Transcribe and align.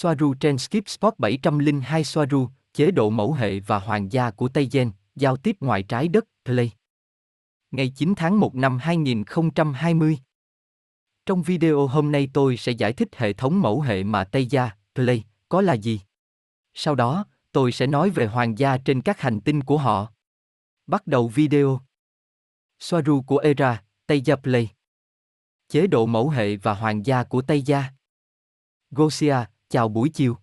Soaru 0.00 0.34
trên 0.34 0.58
Skip 0.58 0.88
Spot 0.88 1.14
702 1.18 2.04
Soaru, 2.04 2.48
chế 2.72 2.90
độ 2.90 3.10
mẫu 3.10 3.32
hệ 3.32 3.60
và 3.60 3.78
hoàng 3.78 4.12
gia 4.12 4.30
của 4.30 4.48
Tây 4.48 4.68
Gen, 4.72 4.90
giao 5.16 5.36
tiếp 5.36 5.56
ngoài 5.60 5.82
trái 5.82 6.08
đất, 6.08 6.24
Play. 6.44 6.72
Ngày 7.70 7.92
9 7.96 8.14
tháng 8.16 8.40
1 8.40 8.54
năm 8.54 8.78
2020. 8.78 10.18
Trong 11.26 11.42
video 11.42 11.86
hôm 11.86 12.12
nay 12.12 12.30
tôi 12.32 12.56
sẽ 12.56 12.72
giải 12.72 12.92
thích 12.92 13.08
hệ 13.16 13.32
thống 13.32 13.60
mẫu 13.60 13.80
hệ 13.80 14.04
mà 14.04 14.24
Tây 14.24 14.46
Gia, 14.46 14.70
Play, 14.94 15.24
có 15.48 15.60
là 15.60 15.74
gì. 15.74 16.00
Sau 16.74 16.94
đó, 16.94 17.24
tôi 17.52 17.72
sẽ 17.72 17.86
nói 17.86 18.10
về 18.10 18.26
hoàng 18.26 18.58
gia 18.58 18.78
trên 18.78 19.02
các 19.02 19.20
hành 19.20 19.40
tinh 19.40 19.62
của 19.62 19.78
họ. 19.78 20.12
Bắt 20.86 21.06
đầu 21.06 21.28
video. 21.28 21.80
Soaru 22.78 23.22
của 23.22 23.38
Era, 23.38 23.82
Tây 24.06 24.20
Gia 24.20 24.36
Play. 24.36 24.68
Chế 25.68 25.86
độ 25.86 26.06
mẫu 26.06 26.30
hệ 26.30 26.56
và 26.56 26.74
hoàng 26.74 27.06
gia 27.06 27.24
của 27.24 27.42
Tây 27.42 27.62
Gia. 27.62 27.84
Gosia, 28.90 29.36
chào 29.70 29.88
buổi 29.88 30.08
chiều. 30.08 30.36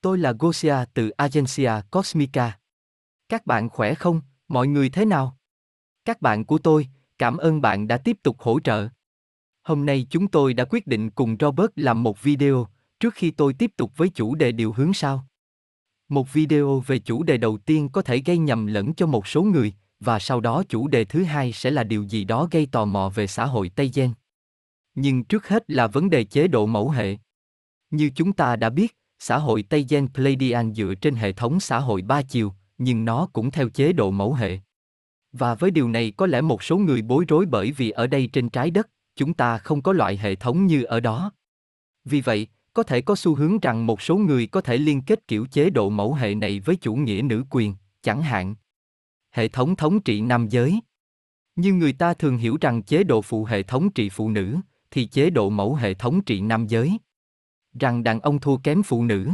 Tôi 0.00 0.18
là 0.18 0.32
Gosia 0.38 0.76
từ 0.94 1.10
Agencia 1.10 1.72
Cosmica. 1.90 2.58
Các 3.28 3.46
bạn 3.46 3.68
khỏe 3.68 3.94
không, 3.94 4.20
mọi 4.48 4.66
người 4.66 4.90
thế 4.90 5.04
nào? 5.04 5.36
Các 6.04 6.22
bạn 6.22 6.44
của 6.44 6.58
tôi, 6.58 6.88
cảm 7.18 7.36
ơn 7.36 7.60
bạn 7.60 7.88
đã 7.88 7.98
tiếp 7.98 8.16
tục 8.22 8.36
hỗ 8.40 8.60
trợ. 8.60 8.88
Hôm 9.62 9.86
nay 9.86 10.06
chúng 10.10 10.28
tôi 10.28 10.54
đã 10.54 10.64
quyết 10.64 10.86
định 10.86 11.10
cùng 11.10 11.36
Robert 11.40 11.70
làm 11.76 12.02
một 12.02 12.22
video, 12.22 12.68
trước 13.00 13.14
khi 13.14 13.30
tôi 13.30 13.54
tiếp 13.54 13.70
tục 13.76 13.92
với 13.96 14.08
chủ 14.08 14.34
đề 14.34 14.52
điều 14.52 14.72
hướng 14.72 14.94
sau. 14.94 15.26
Một 16.08 16.32
video 16.32 16.80
về 16.80 16.98
chủ 16.98 17.22
đề 17.22 17.36
đầu 17.36 17.58
tiên 17.58 17.88
có 17.88 18.02
thể 18.02 18.18
gây 18.18 18.38
nhầm 18.38 18.66
lẫn 18.66 18.94
cho 18.94 19.06
một 19.06 19.26
số 19.26 19.42
người, 19.42 19.74
và 20.00 20.18
sau 20.18 20.40
đó 20.40 20.62
chủ 20.68 20.88
đề 20.88 21.04
thứ 21.04 21.24
hai 21.24 21.52
sẽ 21.52 21.70
là 21.70 21.84
điều 21.84 22.02
gì 22.02 22.24
đó 22.24 22.48
gây 22.50 22.68
tò 22.72 22.84
mò 22.84 23.12
về 23.14 23.26
xã 23.26 23.46
hội 23.46 23.68
Tây 23.68 23.90
Gen. 23.94 24.12
Nhưng 24.94 25.24
trước 25.24 25.48
hết 25.48 25.70
là 25.70 25.86
vấn 25.86 26.10
đề 26.10 26.24
chế 26.24 26.48
độ 26.48 26.66
mẫu 26.66 26.90
hệ. 26.90 27.16
Như 27.90 28.10
chúng 28.14 28.32
ta 28.32 28.56
đã 28.56 28.70
biết, 28.70 28.96
xã 29.18 29.38
hội 29.38 29.62
Tây 29.62 29.86
Gen 29.88 30.08
Pleiadian 30.14 30.74
dựa 30.74 30.94
trên 30.94 31.14
hệ 31.14 31.32
thống 31.32 31.60
xã 31.60 31.78
hội 31.78 32.02
ba 32.02 32.22
chiều, 32.22 32.52
nhưng 32.78 33.04
nó 33.04 33.28
cũng 33.32 33.50
theo 33.50 33.68
chế 33.68 33.92
độ 33.92 34.10
mẫu 34.10 34.34
hệ. 34.34 34.58
Và 35.32 35.54
với 35.54 35.70
điều 35.70 35.88
này 35.88 36.12
có 36.16 36.26
lẽ 36.26 36.40
một 36.40 36.62
số 36.62 36.78
người 36.78 37.02
bối 37.02 37.24
rối 37.28 37.46
bởi 37.46 37.72
vì 37.72 37.90
ở 37.90 38.06
đây 38.06 38.28
trên 38.32 38.48
trái 38.48 38.70
đất, 38.70 38.88
chúng 39.16 39.34
ta 39.34 39.58
không 39.58 39.82
có 39.82 39.92
loại 39.92 40.16
hệ 40.16 40.34
thống 40.34 40.66
như 40.66 40.82
ở 40.82 41.00
đó. 41.00 41.32
Vì 42.04 42.20
vậy, 42.20 42.46
có 42.72 42.82
thể 42.82 43.00
có 43.00 43.16
xu 43.16 43.34
hướng 43.34 43.58
rằng 43.58 43.86
một 43.86 44.02
số 44.02 44.16
người 44.16 44.46
có 44.46 44.60
thể 44.60 44.76
liên 44.76 45.02
kết 45.02 45.28
kiểu 45.28 45.46
chế 45.46 45.70
độ 45.70 45.90
mẫu 45.90 46.14
hệ 46.14 46.34
này 46.34 46.60
với 46.60 46.76
chủ 46.76 46.94
nghĩa 46.94 47.22
nữ 47.24 47.44
quyền, 47.50 47.74
chẳng 48.02 48.22
hạn. 48.22 48.54
Hệ 49.30 49.48
thống 49.48 49.76
thống 49.76 50.00
trị 50.00 50.20
nam 50.20 50.48
giới. 50.48 50.80
Như 51.56 51.72
người 51.72 51.92
ta 51.92 52.14
thường 52.14 52.36
hiểu 52.36 52.56
rằng 52.60 52.82
chế 52.82 53.04
độ 53.04 53.22
phụ 53.22 53.44
hệ 53.44 53.62
thống 53.62 53.90
trị 53.92 54.08
phụ 54.08 54.30
nữ, 54.30 54.56
thì 54.90 55.06
chế 55.06 55.30
độ 55.30 55.50
mẫu 55.50 55.74
hệ 55.74 55.94
thống 55.94 56.24
trị 56.24 56.40
nam 56.40 56.66
giới. 56.66 56.98
Rằng 57.80 58.02
đàn 58.02 58.20
ông 58.20 58.40
thua 58.40 58.56
kém 58.56 58.82
phụ 58.82 59.04
nữ. 59.04 59.30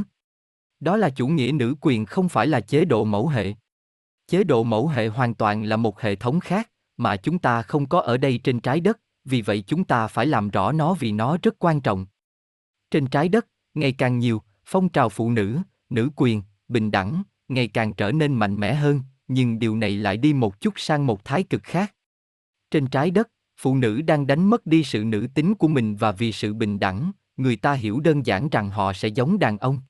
Đó 0.81 0.97
là 0.97 1.11
chủ 1.11 1.27
nghĩa 1.27 1.53
nữ 1.53 1.75
quyền 1.81 2.07
không 2.07 2.29
phải 2.29 2.47
là 2.47 2.61
chế 2.61 2.85
độ 2.85 3.05
mẫu 3.05 3.29
hệ. 3.29 3.55
Chế 4.27 4.45
độ 4.45 4.65
mẫu 4.65 4.89
hệ 4.89 5.09
hoàn 5.09 5.35
toàn 5.35 5.65
là 5.65 5.77
một 5.77 6.01
hệ 6.01 6.15
thống 6.15 6.41
khác, 6.41 6.71
mà 6.97 7.17
chúng 7.17 7.39
ta 7.39 7.63
không 7.63 7.89
có 7.89 8.01
ở 8.01 8.17
đây 8.17 8.39
trên 8.39 8.61
trái 8.61 8.81
đất, 8.81 9.01
vì 9.25 9.43
vậy 9.43 9.65
chúng 9.67 9.85
ta 9.85 10.07
phải 10.07 10.27
làm 10.27 10.51
rõ 10.51 10.73
nó 10.73 10.95
vì 10.95 11.13
nó 11.13 11.37
rất 11.43 11.55
quan 11.59 11.81
trọng. 11.81 12.07
Trên 12.91 13.07
trái 13.07 13.29
đất, 13.29 13.47
ngày 13.75 13.93
càng 13.93 14.19
nhiều, 14.19 14.43
phong 14.65 14.89
trào 14.89 15.09
phụ 15.09 15.31
nữ, 15.31 15.59
nữ 15.91 16.11
quyền, 16.17 16.43
bình 16.69 16.91
đẳng, 16.91 17.23
ngày 17.49 17.69
càng 17.69 17.95
trở 17.95 18.13
nên 18.13 18.35
mạnh 18.35 18.61
mẽ 18.61 18.75
hơn, 18.75 19.01
nhưng 19.29 19.59
điều 19.59 19.77
này 19.77 19.91
lại 19.91 20.17
đi 20.17 20.33
một 20.33 20.61
chút 20.61 20.75
sang 20.77 21.07
một 21.07 21.25
thái 21.25 21.43
cực 21.43 21.63
khác. 21.63 21.95
Trên 22.71 22.87
trái 22.87 23.11
đất, 23.11 23.31
phụ 23.57 23.77
nữ 23.77 24.03
đang 24.03 24.27
đánh 24.27 24.51
mất 24.51 24.67
đi 24.67 24.85
sự 24.85 25.05
nữ 25.05 25.27
tính 25.35 25.55
của 25.55 25.69
mình 25.69 25.97
và 25.97 26.13
vì 26.13 26.33
sự 26.33 26.55
bình 26.55 26.79
đẳng, 26.79 27.13
người 27.37 27.57
ta 27.57 27.73
hiểu 27.73 28.01
đơn 28.01 28.27
giản 28.27 28.49
rằng 28.49 28.71
họ 28.71 28.93
sẽ 28.93 29.09
giống 29.09 29.39
đàn 29.39 29.59
ông. 29.59 29.81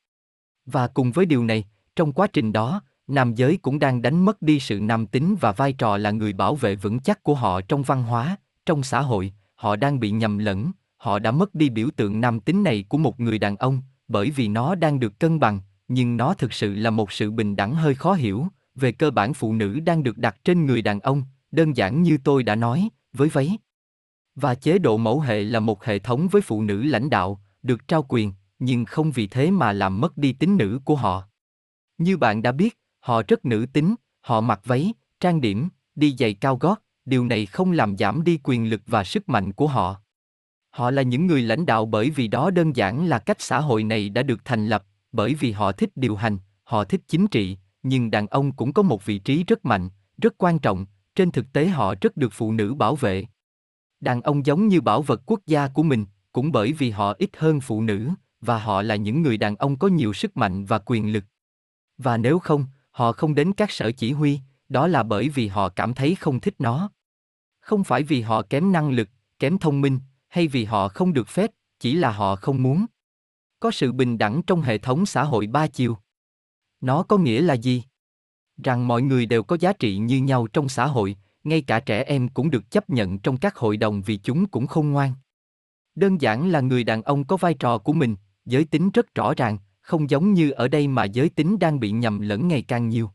Và 0.66 0.86
cùng 0.86 1.12
với 1.12 1.26
điều 1.26 1.44
này, 1.44 1.64
trong 1.96 2.12
quá 2.12 2.26
trình 2.26 2.52
đó, 2.52 2.82
nam 3.06 3.34
giới 3.34 3.58
cũng 3.62 3.78
đang 3.78 4.02
đánh 4.02 4.24
mất 4.24 4.42
đi 4.42 4.60
sự 4.60 4.80
nam 4.80 5.06
tính 5.06 5.36
và 5.40 5.52
vai 5.52 5.72
trò 5.72 5.96
là 5.96 6.10
người 6.10 6.32
bảo 6.32 6.54
vệ 6.54 6.76
vững 6.76 7.00
chắc 7.00 7.22
của 7.22 7.34
họ 7.34 7.60
trong 7.60 7.82
văn 7.82 8.02
hóa, 8.02 8.36
trong 8.66 8.82
xã 8.82 9.00
hội, 9.00 9.32
họ 9.54 9.76
đang 9.76 10.00
bị 10.00 10.10
nhầm 10.10 10.38
lẫn, 10.38 10.70
họ 10.96 11.18
đã 11.18 11.30
mất 11.30 11.54
đi 11.54 11.68
biểu 11.68 11.88
tượng 11.96 12.20
nam 12.20 12.40
tính 12.40 12.62
này 12.62 12.84
của 12.88 12.98
một 12.98 13.20
người 13.20 13.38
đàn 13.38 13.56
ông, 13.56 13.82
bởi 14.08 14.30
vì 14.30 14.48
nó 14.48 14.74
đang 14.74 15.00
được 15.00 15.18
cân 15.18 15.40
bằng, 15.40 15.60
nhưng 15.88 16.16
nó 16.16 16.34
thực 16.34 16.52
sự 16.52 16.74
là 16.74 16.90
một 16.90 17.12
sự 17.12 17.30
bình 17.30 17.56
đẳng 17.56 17.74
hơi 17.74 17.94
khó 17.94 18.12
hiểu, 18.12 18.46
về 18.74 18.92
cơ 18.92 19.10
bản 19.10 19.34
phụ 19.34 19.52
nữ 19.52 19.80
đang 19.80 20.02
được 20.02 20.18
đặt 20.18 20.36
trên 20.44 20.66
người 20.66 20.82
đàn 20.82 21.00
ông, 21.00 21.22
đơn 21.50 21.76
giản 21.76 22.02
như 22.02 22.18
tôi 22.24 22.42
đã 22.42 22.54
nói, 22.54 22.88
với 23.12 23.28
váy. 23.28 23.58
Và 24.34 24.54
chế 24.54 24.78
độ 24.78 24.96
mẫu 24.96 25.20
hệ 25.20 25.42
là 25.42 25.60
một 25.60 25.84
hệ 25.84 25.98
thống 25.98 26.28
với 26.28 26.42
phụ 26.42 26.62
nữ 26.62 26.82
lãnh 26.82 27.10
đạo, 27.10 27.40
được 27.62 27.88
trao 27.88 28.06
quyền, 28.08 28.32
nhưng 28.58 28.84
không 28.84 29.10
vì 29.10 29.26
thế 29.26 29.50
mà 29.50 29.72
làm 29.72 30.00
mất 30.00 30.16
đi 30.16 30.32
tính 30.32 30.56
nữ 30.56 30.80
của 30.84 30.96
họ. 30.96 31.22
Như 31.98 32.16
bạn 32.16 32.42
đã 32.42 32.52
biết, 32.52 32.78
họ 33.00 33.22
rất 33.28 33.44
nữ 33.44 33.66
tính, 33.72 33.94
họ 34.20 34.40
mặc 34.40 34.60
váy, 34.64 34.92
trang 35.20 35.40
điểm, 35.40 35.68
đi 35.94 36.16
giày 36.18 36.34
cao 36.34 36.56
gót, 36.56 36.82
điều 37.04 37.24
này 37.24 37.46
không 37.46 37.72
làm 37.72 37.96
giảm 37.96 38.24
đi 38.24 38.38
quyền 38.42 38.70
lực 38.70 38.82
và 38.86 39.04
sức 39.04 39.28
mạnh 39.28 39.52
của 39.52 39.66
họ. 39.66 40.00
Họ 40.70 40.90
là 40.90 41.02
những 41.02 41.26
người 41.26 41.42
lãnh 41.42 41.66
đạo 41.66 41.86
bởi 41.86 42.10
vì 42.10 42.28
đó 42.28 42.50
đơn 42.50 42.76
giản 42.76 43.06
là 43.06 43.18
cách 43.18 43.40
xã 43.40 43.60
hội 43.60 43.84
này 43.84 44.08
đã 44.08 44.22
được 44.22 44.44
thành 44.44 44.66
lập, 44.66 44.84
bởi 45.12 45.34
vì 45.34 45.52
họ 45.52 45.72
thích 45.72 45.90
điều 45.96 46.16
hành, 46.16 46.38
họ 46.64 46.84
thích 46.84 47.00
chính 47.08 47.26
trị, 47.26 47.58
nhưng 47.82 48.10
đàn 48.10 48.26
ông 48.26 48.52
cũng 48.52 48.72
có 48.72 48.82
một 48.82 49.06
vị 49.06 49.18
trí 49.18 49.44
rất 49.44 49.64
mạnh, 49.64 49.88
rất 50.22 50.34
quan 50.38 50.58
trọng, 50.58 50.86
trên 51.14 51.30
thực 51.30 51.52
tế 51.52 51.66
họ 51.66 51.94
rất 52.00 52.16
được 52.16 52.32
phụ 52.32 52.52
nữ 52.52 52.74
bảo 52.74 52.96
vệ. 52.96 53.24
Đàn 54.04 54.20
ông 54.20 54.46
giống 54.46 54.68
như 54.68 54.80
bảo 54.80 55.02
vật 55.02 55.22
quốc 55.26 55.40
gia 55.46 55.68
của 55.68 55.82
mình, 55.82 56.06
cũng 56.32 56.52
bởi 56.52 56.72
vì 56.72 56.90
họ 56.90 57.14
ít 57.18 57.30
hơn 57.36 57.60
phụ 57.60 57.82
nữ, 57.82 58.10
và 58.40 58.58
họ 58.58 58.82
là 58.82 58.96
những 58.96 59.22
người 59.22 59.36
đàn 59.36 59.56
ông 59.56 59.78
có 59.78 59.88
nhiều 59.88 60.12
sức 60.12 60.36
mạnh 60.36 60.64
và 60.64 60.78
quyền 60.78 61.12
lực. 61.12 61.24
Và 61.98 62.16
nếu 62.16 62.38
không, 62.38 62.66
họ 62.90 63.12
không 63.12 63.34
đến 63.34 63.52
các 63.52 63.70
sở 63.70 63.92
chỉ 63.92 64.12
huy, 64.12 64.40
đó 64.68 64.86
là 64.86 65.02
bởi 65.02 65.28
vì 65.28 65.48
họ 65.48 65.68
cảm 65.68 65.94
thấy 65.94 66.14
không 66.14 66.40
thích 66.40 66.54
nó. 66.58 66.90
Không 67.60 67.84
phải 67.84 68.02
vì 68.02 68.20
họ 68.20 68.42
kém 68.42 68.72
năng 68.72 68.90
lực, 68.90 69.08
kém 69.38 69.58
thông 69.58 69.80
minh, 69.80 70.00
hay 70.28 70.48
vì 70.48 70.64
họ 70.64 70.88
không 70.88 71.12
được 71.12 71.28
phép, 71.28 71.50
chỉ 71.80 71.94
là 71.94 72.10
họ 72.10 72.36
không 72.36 72.62
muốn. 72.62 72.86
Có 73.60 73.70
sự 73.70 73.92
bình 73.92 74.18
đẳng 74.18 74.42
trong 74.46 74.62
hệ 74.62 74.78
thống 74.78 75.06
xã 75.06 75.24
hội 75.24 75.46
ba 75.46 75.66
chiều. 75.66 75.98
Nó 76.80 77.02
có 77.02 77.18
nghĩa 77.18 77.40
là 77.40 77.54
gì? 77.54 77.82
Rằng 78.64 78.88
mọi 78.88 79.02
người 79.02 79.26
đều 79.26 79.42
có 79.42 79.56
giá 79.60 79.72
trị 79.72 79.96
như 79.96 80.18
nhau 80.20 80.46
trong 80.46 80.68
xã 80.68 80.86
hội, 80.86 81.16
ngay 81.44 81.62
cả 81.62 81.80
trẻ 81.80 82.02
em 82.02 82.28
cũng 82.28 82.50
được 82.50 82.70
chấp 82.70 82.90
nhận 82.90 83.18
trong 83.18 83.36
các 83.36 83.56
hội 83.56 83.76
đồng 83.76 84.02
vì 84.02 84.16
chúng 84.16 84.46
cũng 84.46 84.66
không 84.66 84.92
ngoan. 84.92 85.12
Đơn 85.94 86.20
giản 86.20 86.48
là 86.48 86.60
người 86.60 86.84
đàn 86.84 87.02
ông 87.02 87.24
có 87.24 87.36
vai 87.36 87.54
trò 87.54 87.78
của 87.78 87.92
mình, 87.92 88.16
giới 88.44 88.64
tính 88.64 88.90
rất 88.90 89.14
rõ 89.14 89.34
ràng, 89.36 89.58
không 89.80 90.10
giống 90.10 90.32
như 90.32 90.50
ở 90.50 90.68
đây 90.68 90.88
mà 90.88 91.04
giới 91.04 91.28
tính 91.28 91.58
đang 91.58 91.80
bị 91.80 91.90
nhầm 91.90 92.20
lẫn 92.20 92.48
ngày 92.48 92.62
càng 92.62 92.88
nhiều. 92.88 93.10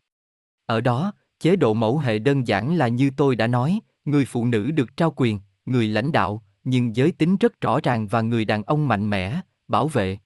Ở 0.65 0.81
đó, 0.81 1.13
chế 1.39 1.55
độ 1.55 1.73
mẫu 1.73 1.97
hệ 1.99 2.19
đơn 2.19 2.47
giản 2.47 2.75
là 2.75 2.87
như 2.87 3.11
tôi 3.17 3.35
đã 3.35 3.47
nói, 3.47 3.79
người 4.05 4.25
phụ 4.25 4.45
nữ 4.45 4.71
được 4.71 4.97
trao 4.97 5.13
quyền, 5.15 5.39
người 5.65 5.87
lãnh 5.87 6.11
đạo, 6.11 6.43
nhưng 6.63 6.95
giới 6.95 7.11
tính 7.11 7.37
rất 7.37 7.61
rõ 7.61 7.79
ràng 7.83 8.07
và 8.07 8.21
người 8.21 8.45
đàn 8.45 8.63
ông 8.63 8.87
mạnh 8.87 9.09
mẽ, 9.09 9.41
bảo 9.67 9.87
vệ. 9.87 10.17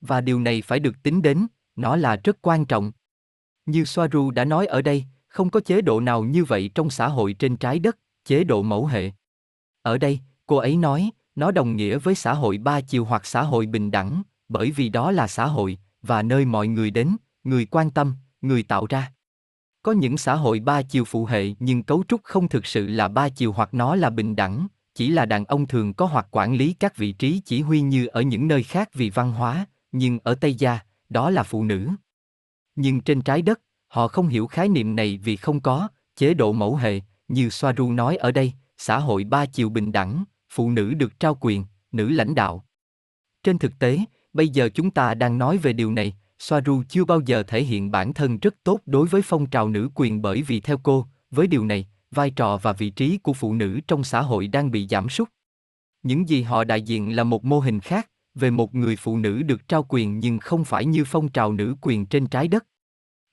Và 0.00 0.20
điều 0.20 0.40
này 0.40 0.62
phải 0.62 0.80
được 0.80 1.02
tính 1.02 1.22
đến, 1.22 1.46
nó 1.76 1.96
là 1.96 2.16
rất 2.24 2.38
quan 2.42 2.64
trọng. 2.64 2.92
Như 3.66 3.84
Soaru 3.84 4.30
đã 4.30 4.44
nói 4.44 4.66
ở 4.66 4.82
đây, 4.82 5.04
không 5.38 5.50
có 5.50 5.60
chế 5.60 5.80
độ 5.80 6.00
nào 6.00 6.22
như 6.24 6.44
vậy 6.44 6.70
trong 6.74 6.90
xã 6.90 7.08
hội 7.08 7.32
trên 7.32 7.56
trái 7.56 7.78
đất, 7.78 7.98
chế 8.24 8.44
độ 8.44 8.62
mẫu 8.62 8.86
hệ. 8.86 9.10
Ở 9.82 9.98
đây, 9.98 10.20
cô 10.46 10.56
ấy 10.56 10.76
nói, 10.76 11.10
nó 11.34 11.50
đồng 11.50 11.76
nghĩa 11.76 11.98
với 11.98 12.14
xã 12.14 12.34
hội 12.34 12.58
ba 12.58 12.80
chiều 12.80 13.04
hoặc 13.04 13.26
xã 13.26 13.42
hội 13.42 13.66
bình 13.66 13.90
đẳng, 13.90 14.22
bởi 14.48 14.70
vì 14.70 14.88
đó 14.88 15.10
là 15.10 15.26
xã 15.26 15.46
hội, 15.46 15.78
và 16.02 16.22
nơi 16.22 16.44
mọi 16.44 16.68
người 16.68 16.90
đến, 16.90 17.16
người 17.44 17.66
quan 17.66 17.90
tâm, 17.90 18.14
người 18.40 18.62
tạo 18.62 18.86
ra. 18.88 19.12
Có 19.82 19.92
những 19.92 20.18
xã 20.18 20.34
hội 20.34 20.60
ba 20.60 20.82
chiều 20.82 21.04
phụ 21.04 21.24
hệ 21.24 21.54
nhưng 21.58 21.82
cấu 21.82 22.04
trúc 22.08 22.20
không 22.24 22.48
thực 22.48 22.66
sự 22.66 22.86
là 22.86 23.08
ba 23.08 23.28
chiều 23.28 23.52
hoặc 23.52 23.74
nó 23.74 23.96
là 23.96 24.10
bình 24.10 24.36
đẳng, 24.36 24.66
chỉ 24.94 25.08
là 25.08 25.26
đàn 25.26 25.44
ông 25.44 25.66
thường 25.66 25.94
có 25.94 26.06
hoặc 26.06 26.26
quản 26.30 26.54
lý 26.54 26.72
các 26.72 26.96
vị 26.96 27.12
trí 27.12 27.40
chỉ 27.44 27.60
huy 27.60 27.80
như 27.80 28.06
ở 28.06 28.20
những 28.20 28.48
nơi 28.48 28.62
khác 28.62 28.94
vì 28.94 29.10
văn 29.10 29.32
hóa, 29.32 29.66
nhưng 29.92 30.18
ở 30.22 30.34
Tây 30.34 30.54
Gia, 30.54 30.78
đó 31.08 31.30
là 31.30 31.42
phụ 31.42 31.64
nữ. 31.64 31.88
Nhưng 32.76 33.00
trên 33.00 33.22
trái 33.22 33.42
đất, 33.42 33.60
họ 33.88 34.08
không 34.08 34.28
hiểu 34.28 34.46
khái 34.46 34.68
niệm 34.68 34.96
này 34.96 35.18
vì 35.24 35.36
không 35.36 35.60
có 35.60 35.88
chế 36.16 36.34
độ 36.34 36.52
mẫu 36.52 36.76
hệ, 36.76 37.00
như 37.28 37.50
Soaru 37.50 37.92
nói 37.92 38.16
ở 38.16 38.32
đây, 38.32 38.52
xã 38.78 38.98
hội 38.98 39.24
ba 39.24 39.46
chiều 39.46 39.68
bình 39.68 39.92
đẳng, 39.92 40.24
phụ 40.50 40.70
nữ 40.70 40.94
được 40.94 41.20
trao 41.20 41.38
quyền, 41.40 41.64
nữ 41.92 42.08
lãnh 42.08 42.34
đạo. 42.34 42.64
Trên 43.42 43.58
thực 43.58 43.78
tế, 43.78 43.98
bây 44.32 44.48
giờ 44.48 44.68
chúng 44.74 44.90
ta 44.90 45.14
đang 45.14 45.38
nói 45.38 45.58
về 45.58 45.72
điều 45.72 45.92
này, 45.92 46.16
Soaru 46.38 46.82
chưa 46.88 47.04
bao 47.04 47.20
giờ 47.20 47.42
thể 47.42 47.62
hiện 47.62 47.90
bản 47.90 48.14
thân 48.14 48.38
rất 48.38 48.54
tốt 48.64 48.80
đối 48.86 49.06
với 49.08 49.22
phong 49.22 49.46
trào 49.46 49.68
nữ 49.68 49.90
quyền 49.94 50.22
bởi 50.22 50.42
vì 50.42 50.60
theo 50.60 50.78
cô, 50.82 51.06
với 51.30 51.46
điều 51.46 51.64
này, 51.64 51.88
vai 52.10 52.30
trò 52.30 52.56
và 52.56 52.72
vị 52.72 52.90
trí 52.90 53.18
của 53.18 53.32
phụ 53.32 53.54
nữ 53.54 53.80
trong 53.88 54.04
xã 54.04 54.22
hội 54.22 54.48
đang 54.48 54.70
bị 54.70 54.86
giảm 54.90 55.08
sút. 55.08 55.28
Những 56.02 56.28
gì 56.28 56.42
họ 56.42 56.64
đại 56.64 56.82
diện 56.82 57.16
là 57.16 57.24
một 57.24 57.44
mô 57.44 57.60
hình 57.60 57.80
khác, 57.80 58.10
về 58.34 58.50
một 58.50 58.74
người 58.74 58.96
phụ 58.96 59.18
nữ 59.18 59.42
được 59.42 59.68
trao 59.68 59.86
quyền 59.88 60.18
nhưng 60.18 60.38
không 60.38 60.64
phải 60.64 60.84
như 60.84 61.04
phong 61.06 61.28
trào 61.28 61.52
nữ 61.52 61.76
quyền 61.80 62.06
trên 62.06 62.26
trái 62.26 62.48
đất. 62.48 62.66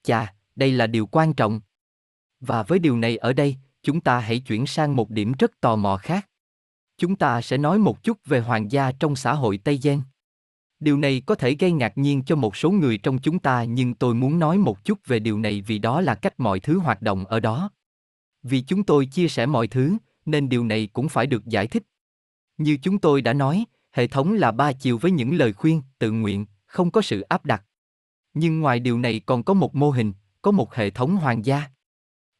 Chà, 0.03 0.33
đây 0.55 0.71
là 0.71 0.87
điều 0.87 1.05
quan 1.05 1.33
trọng. 1.33 1.61
Và 2.39 2.63
với 2.63 2.79
điều 2.79 2.97
này 2.97 3.17
ở 3.17 3.33
đây, 3.33 3.55
chúng 3.83 4.01
ta 4.01 4.19
hãy 4.19 4.39
chuyển 4.39 4.65
sang 4.65 4.95
một 4.95 5.09
điểm 5.09 5.33
rất 5.39 5.51
tò 5.61 5.75
mò 5.75 5.97
khác. 5.97 6.29
Chúng 6.97 7.15
ta 7.15 7.41
sẽ 7.41 7.57
nói 7.57 7.79
một 7.79 8.03
chút 8.03 8.17
về 8.25 8.39
hoàng 8.39 8.71
gia 8.71 8.91
trong 8.91 9.15
xã 9.15 9.33
hội 9.33 9.57
Tây 9.57 9.79
Gen. 9.83 10.01
Điều 10.79 10.97
này 10.97 11.21
có 11.25 11.35
thể 11.35 11.55
gây 11.59 11.71
ngạc 11.71 11.97
nhiên 11.97 12.23
cho 12.23 12.35
một 12.35 12.55
số 12.55 12.71
người 12.71 12.97
trong 12.97 13.17
chúng 13.17 13.39
ta 13.39 13.63
nhưng 13.63 13.93
tôi 13.93 14.13
muốn 14.13 14.39
nói 14.39 14.57
một 14.57 14.85
chút 14.85 14.99
về 15.05 15.19
điều 15.19 15.39
này 15.39 15.61
vì 15.61 15.79
đó 15.79 16.01
là 16.01 16.15
cách 16.15 16.39
mọi 16.39 16.59
thứ 16.59 16.79
hoạt 16.79 17.01
động 17.01 17.25
ở 17.25 17.39
đó. 17.39 17.69
Vì 18.43 18.61
chúng 18.61 18.83
tôi 18.83 19.05
chia 19.05 19.27
sẻ 19.27 19.45
mọi 19.45 19.67
thứ, 19.67 19.97
nên 20.25 20.49
điều 20.49 20.65
này 20.65 20.87
cũng 20.93 21.09
phải 21.09 21.27
được 21.27 21.45
giải 21.45 21.67
thích. 21.67 21.83
Như 22.57 22.77
chúng 22.81 22.99
tôi 22.99 23.21
đã 23.21 23.33
nói, 23.33 23.65
hệ 23.91 24.07
thống 24.07 24.33
là 24.33 24.51
ba 24.51 24.73
chiều 24.73 24.97
với 24.97 25.11
những 25.11 25.35
lời 25.35 25.53
khuyên, 25.53 25.81
tự 25.99 26.11
nguyện, 26.11 26.45
không 26.65 26.91
có 26.91 27.01
sự 27.01 27.21
áp 27.21 27.45
đặt. 27.45 27.63
Nhưng 28.33 28.59
ngoài 28.59 28.79
điều 28.79 28.99
này 28.99 29.21
còn 29.25 29.43
có 29.43 29.53
một 29.53 29.75
mô 29.75 29.91
hình, 29.91 30.13
có 30.45 30.51
một 30.51 30.75
hệ 30.75 30.89
thống 30.89 31.15
hoàng 31.15 31.45
gia. 31.45 31.63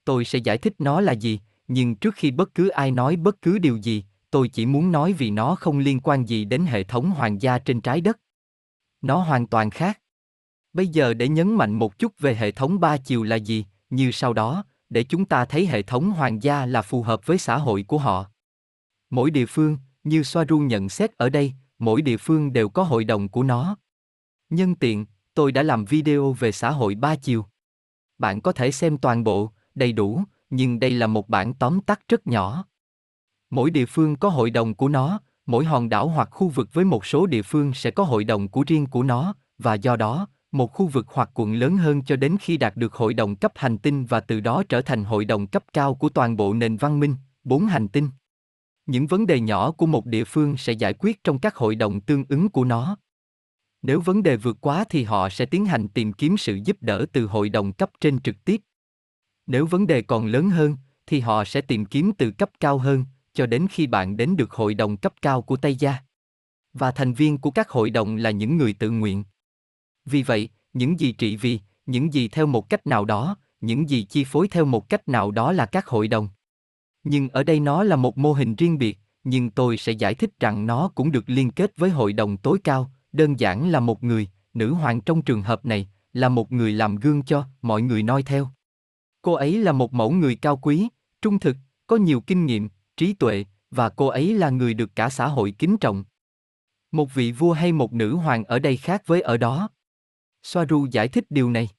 Tôi 0.04 0.26
sẽ 0.26 0.40
giải 0.40 0.58
thích 0.58 0.74
nó 0.80 1.02
là 1.02 1.12
gì, 1.12 1.40
nhưng 1.68 1.96
trước 1.96 2.16
khi 2.16 2.32
bất 2.32 2.56
cứ 2.56 2.68
ai 2.68 2.92
nói 2.92 3.16
bất 3.16 3.42
cứ 3.42 3.60
điều 3.60 3.78
gì, 3.78 4.04
tôi 4.32 4.48
chỉ 4.48 4.66
muốn 4.66 4.92
nói 4.92 5.14
vì 5.14 5.32
nó 5.32 5.56
không 5.56 5.80
liên 5.80 6.00
quan 6.00 6.26
gì 6.26 6.46
đến 6.46 6.66
hệ 6.66 6.84
thống 6.84 7.12
hoàng 7.12 7.42
gia 7.42 7.60
trên 7.60 7.82
trái 7.82 8.02
đất. 8.02 8.20
Nó 9.02 9.18
hoàn 9.18 9.48
toàn 9.48 9.70
khác. 9.70 10.02
Bây 10.74 10.88
giờ 10.88 11.14
để 11.14 11.28
nhấn 11.28 11.56
mạnh 11.56 11.74
một 11.74 12.00
chút 12.00 12.20
về 12.20 12.36
hệ 12.36 12.52
thống 12.52 12.80
ba 12.80 12.98
chiều 12.98 13.24
là 13.24 13.36
gì, 13.36 13.66
như 13.90 14.12
sau 14.12 14.34
đó, 14.34 14.64
để 14.90 15.04
chúng 15.04 15.26
ta 15.26 15.46
thấy 15.46 15.66
hệ 15.66 15.82
thống 15.82 16.12
hoàng 16.12 16.44
gia 16.44 16.66
là 16.66 16.82
phù 16.82 17.04
hợp 17.04 17.26
với 17.26 17.38
xã 17.38 17.58
hội 17.58 17.84
của 17.84 17.98
họ. 17.98 18.26
Mỗi 19.10 19.32
địa 19.32 19.46
phương, 19.46 19.78
như 20.04 20.24
Soaru 20.24 20.60
nhận 20.60 20.90
xét 20.90 21.18
ở 21.18 21.30
đây, 21.30 21.54
mỗi 21.80 22.02
địa 22.02 22.18
phương 22.18 22.54
đều 22.54 22.70
có 22.70 22.84
hội 22.84 23.04
đồng 23.04 23.30
của 23.30 23.44
nó. 23.44 23.78
Nhân 24.50 24.76
tiện, 24.76 25.06
tôi 25.34 25.52
đã 25.52 25.64
làm 25.64 25.86
video 25.86 26.34
về 26.34 26.52
xã 26.52 26.72
hội 26.72 26.96
ba 26.96 27.16
chiều. 27.16 27.46
Bạn 28.18 28.42
có 28.42 28.52
thể 28.52 28.72
xem 28.72 28.98
toàn 28.98 29.24
bộ, 29.24 29.52
đầy 29.76 29.92
đủ, 29.92 30.22
nhưng 30.50 30.80
đây 30.80 30.92
là 30.92 31.08
một 31.08 31.30
bản 31.30 31.54
tóm 31.54 31.82
tắt 31.82 32.00
rất 32.10 32.28
nhỏ. 32.28 32.66
Mỗi 33.50 33.72
địa 33.72 33.86
phương 33.86 34.16
có 34.16 34.30
hội 34.30 34.50
đồng 34.50 34.74
của 34.76 34.90
nó, 34.90 35.20
mỗi 35.46 35.66
hòn 35.66 35.90
đảo 35.90 36.08
hoặc 36.08 36.30
khu 36.32 36.48
vực 36.48 36.70
với 36.74 36.86
một 36.86 37.06
số 37.06 37.26
địa 37.26 37.42
phương 37.42 37.74
sẽ 37.74 37.92
có 37.92 38.04
hội 38.04 38.24
đồng 38.24 38.48
của 38.48 38.64
riêng 38.68 38.86
của 38.86 39.04
nó, 39.04 39.34
và 39.58 39.74
do 39.74 39.96
đó, 39.96 40.28
một 40.52 40.74
khu 40.74 40.88
vực 40.88 41.06
hoặc 41.10 41.30
quận 41.34 41.54
lớn 41.54 41.78
hơn 41.78 42.04
cho 42.04 42.16
đến 42.16 42.38
khi 42.42 42.58
đạt 42.58 42.78
được 42.78 42.94
hội 42.94 43.14
đồng 43.14 43.36
cấp 43.36 43.52
hành 43.56 43.78
tinh 43.78 44.06
và 44.06 44.20
từ 44.20 44.40
đó 44.40 44.64
trở 44.70 44.82
thành 44.82 45.04
hội 45.04 45.26
đồng 45.26 45.48
cấp 45.48 45.64
cao 45.74 45.96
của 45.96 46.10
toàn 46.10 46.38
bộ 46.38 46.54
nền 46.54 46.78
văn 46.78 47.00
minh, 47.00 47.16
bốn 47.44 47.66
hành 47.66 47.88
tinh. 47.88 48.10
Những 48.86 49.08
vấn 49.08 49.26
đề 49.28 49.40
nhỏ 49.40 49.72
của 49.72 49.86
một 49.86 50.06
địa 50.06 50.24
phương 50.24 50.58
sẽ 50.58 50.74
giải 50.74 50.94
quyết 50.94 51.24
trong 51.24 51.40
các 51.40 51.56
hội 51.56 51.76
đồng 51.76 52.02
tương 52.02 52.26
ứng 52.30 52.50
của 52.50 52.64
nó. 52.64 52.98
Nếu 53.88 54.02
vấn 54.02 54.24
đề 54.24 54.38
vượt 54.38 54.58
quá 54.62 54.86
thì 54.90 55.04
họ 55.04 55.30
sẽ 55.30 55.46
tiến 55.46 55.66
hành 55.66 55.88
tìm 55.88 56.14
kiếm 56.14 56.38
sự 56.38 56.60
giúp 56.66 56.78
đỡ 56.82 57.06
từ 57.14 57.26
hội 57.26 57.50
đồng 57.50 57.74
cấp 57.74 57.90
trên 58.02 58.20
trực 58.20 58.46
tiếp. 58.46 58.62
Nếu 59.48 59.66
vấn 59.66 59.88
đề 59.88 60.02
còn 60.02 60.26
lớn 60.26 60.50
hơn, 60.50 60.78
thì 61.08 61.20
họ 61.20 61.46
sẽ 61.46 61.62
tìm 61.62 61.86
kiếm 61.86 62.12
từ 62.18 62.32
cấp 62.32 62.50
cao 62.60 62.78
hơn, 62.78 63.06
cho 63.34 63.46
đến 63.46 63.68
khi 63.72 63.88
bạn 63.88 64.18
đến 64.18 64.36
được 64.36 64.52
hội 64.52 64.74
đồng 64.74 64.98
cấp 64.98 65.14
cao 65.22 65.42
của 65.42 65.56
Tây 65.58 65.76
Gia. 65.76 65.98
Và 66.74 66.92
thành 66.92 67.14
viên 67.14 67.38
của 67.38 67.52
các 67.52 67.70
hội 67.70 67.90
đồng 67.90 68.16
là 68.16 68.32
những 68.32 68.58
người 68.58 68.74
tự 68.74 68.90
nguyện. 68.90 69.24
Vì 70.06 70.24
vậy, 70.24 70.50
những 70.74 71.00
gì 71.00 71.12
trị 71.12 71.36
vì, 71.36 71.60
những 71.86 72.14
gì 72.14 72.28
theo 72.28 72.46
một 72.46 72.70
cách 72.70 72.88
nào 72.88 73.06
đó, 73.06 73.38
những 73.62 73.90
gì 73.90 74.04
chi 74.04 74.24
phối 74.24 74.48
theo 74.48 74.66
một 74.66 74.90
cách 74.90 75.08
nào 75.08 75.32
đó 75.32 75.52
là 75.52 75.66
các 75.66 75.88
hội 75.88 76.08
đồng. 76.08 76.30
Nhưng 77.04 77.30
ở 77.30 77.44
đây 77.44 77.60
nó 77.60 77.84
là 77.84 77.96
một 77.96 78.18
mô 78.18 78.34
hình 78.34 78.56
riêng 78.56 78.78
biệt, 78.78 78.98
nhưng 79.24 79.50
tôi 79.50 79.78
sẽ 79.78 79.92
giải 79.92 80.14
thích 80.14 80.40
rằng 80.40 80.66
nó 80.66 80.92
cũng 80.96 81.12
được 81.12 81.30
liên 81.30 81.52
kết 81.52 81.78
với 81.78 81.90
hội 81.90 82.14
đồng 82.14 82.38
tối 82.38 82.60
cao, 82.64 82.92
đơn 83.16 83.40
giản 83.40 83.70
là 83.70 83.80
một 83.80 84.04
người, 84.04 84.28
nữ 84.54 84.74
hoàng 84.74 85.02
trong 85.02 85.22
trường 85.22 85.42
hợp 85.42 85.66
này, 85.66 85.90
là 86.14 86.30
một 86.30 86.52
người 86.52 86.74
làm 86.74 86.96
gương 86.96 87.24
cho 87.24 87.48
mọi 87.62 87.82
người 87.82 88.04
noi 88.04 88.24
theo. 88.24 88.50
Cô 89.22 89.34
ấy 89.34 89.58
là 89.58 89.72
một 89.72 89.94
mẫu 89.94 90.12
người 90.12 90.36
cao 90.36 90.58
quý, 90.58 90.90
trung 91.22 91.40
thực, 91.40 91.58
có 91.88 91.96
nhiều 91.96 92.22
kinh 92.22 92.46
nghiệm, 92.46 92.70
trí 92.98 93.14
tuệ, 93.14 93.46
và 93.72 93.90
cô 93.90 94.08
ấy 94.08 94.34
là 94.34 94.50
người 94.50 94.74
được 94.74 94.96
cả 94.96 95.10
xã 95.10 95.28
hội 95.28 95.52
kính 95.52 95.78
trọng. 95.78 96.04
Một 96.92 97.14
vị 97.14 97.32
vua 97.32 97.54
hay 97.54 97.72
một 97.72 97.94
nữ 97.94 98.16
hoàng 98.16 98.44
ở 98.44 98.60
đây 98.60 98.78
khác 98.78 99.04
với 99.06 99.22
ở 99.22 99.38
đó. 99.38 99.70
Soaru 100.44 100.88
giải 100.92 101.08
thích 101.08 101.26
điều 101.30 101.50
này. 101.50 101.70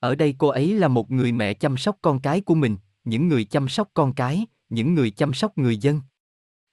Ở 0.00 0.14
đây 0.14 0.34
cô 0.38 0.48
ấy 0.48 0.74
là 0.74 0.88
một 0.88 1.10
người 1.10 1.32
mẹ 1.32 1.54
chăm 1.54 1.76
sóc 1.76 1.96
con 2.02 2.20
cái 2.20 2.40
của 2.40 2.54
mình, 2.54 2.76
những 3.04 3.28
người 3.28 3.44
chăm 3.44 3.68
sóc 3.68 3.90
con 3.94 4.14
cái, 4.14 4.46
những 4.68 4.94
người 4.94 5.10
chăm 5.10 5.34
sóc 5.34 5.58
người 5.58 5.76
dân. 5.76 6.00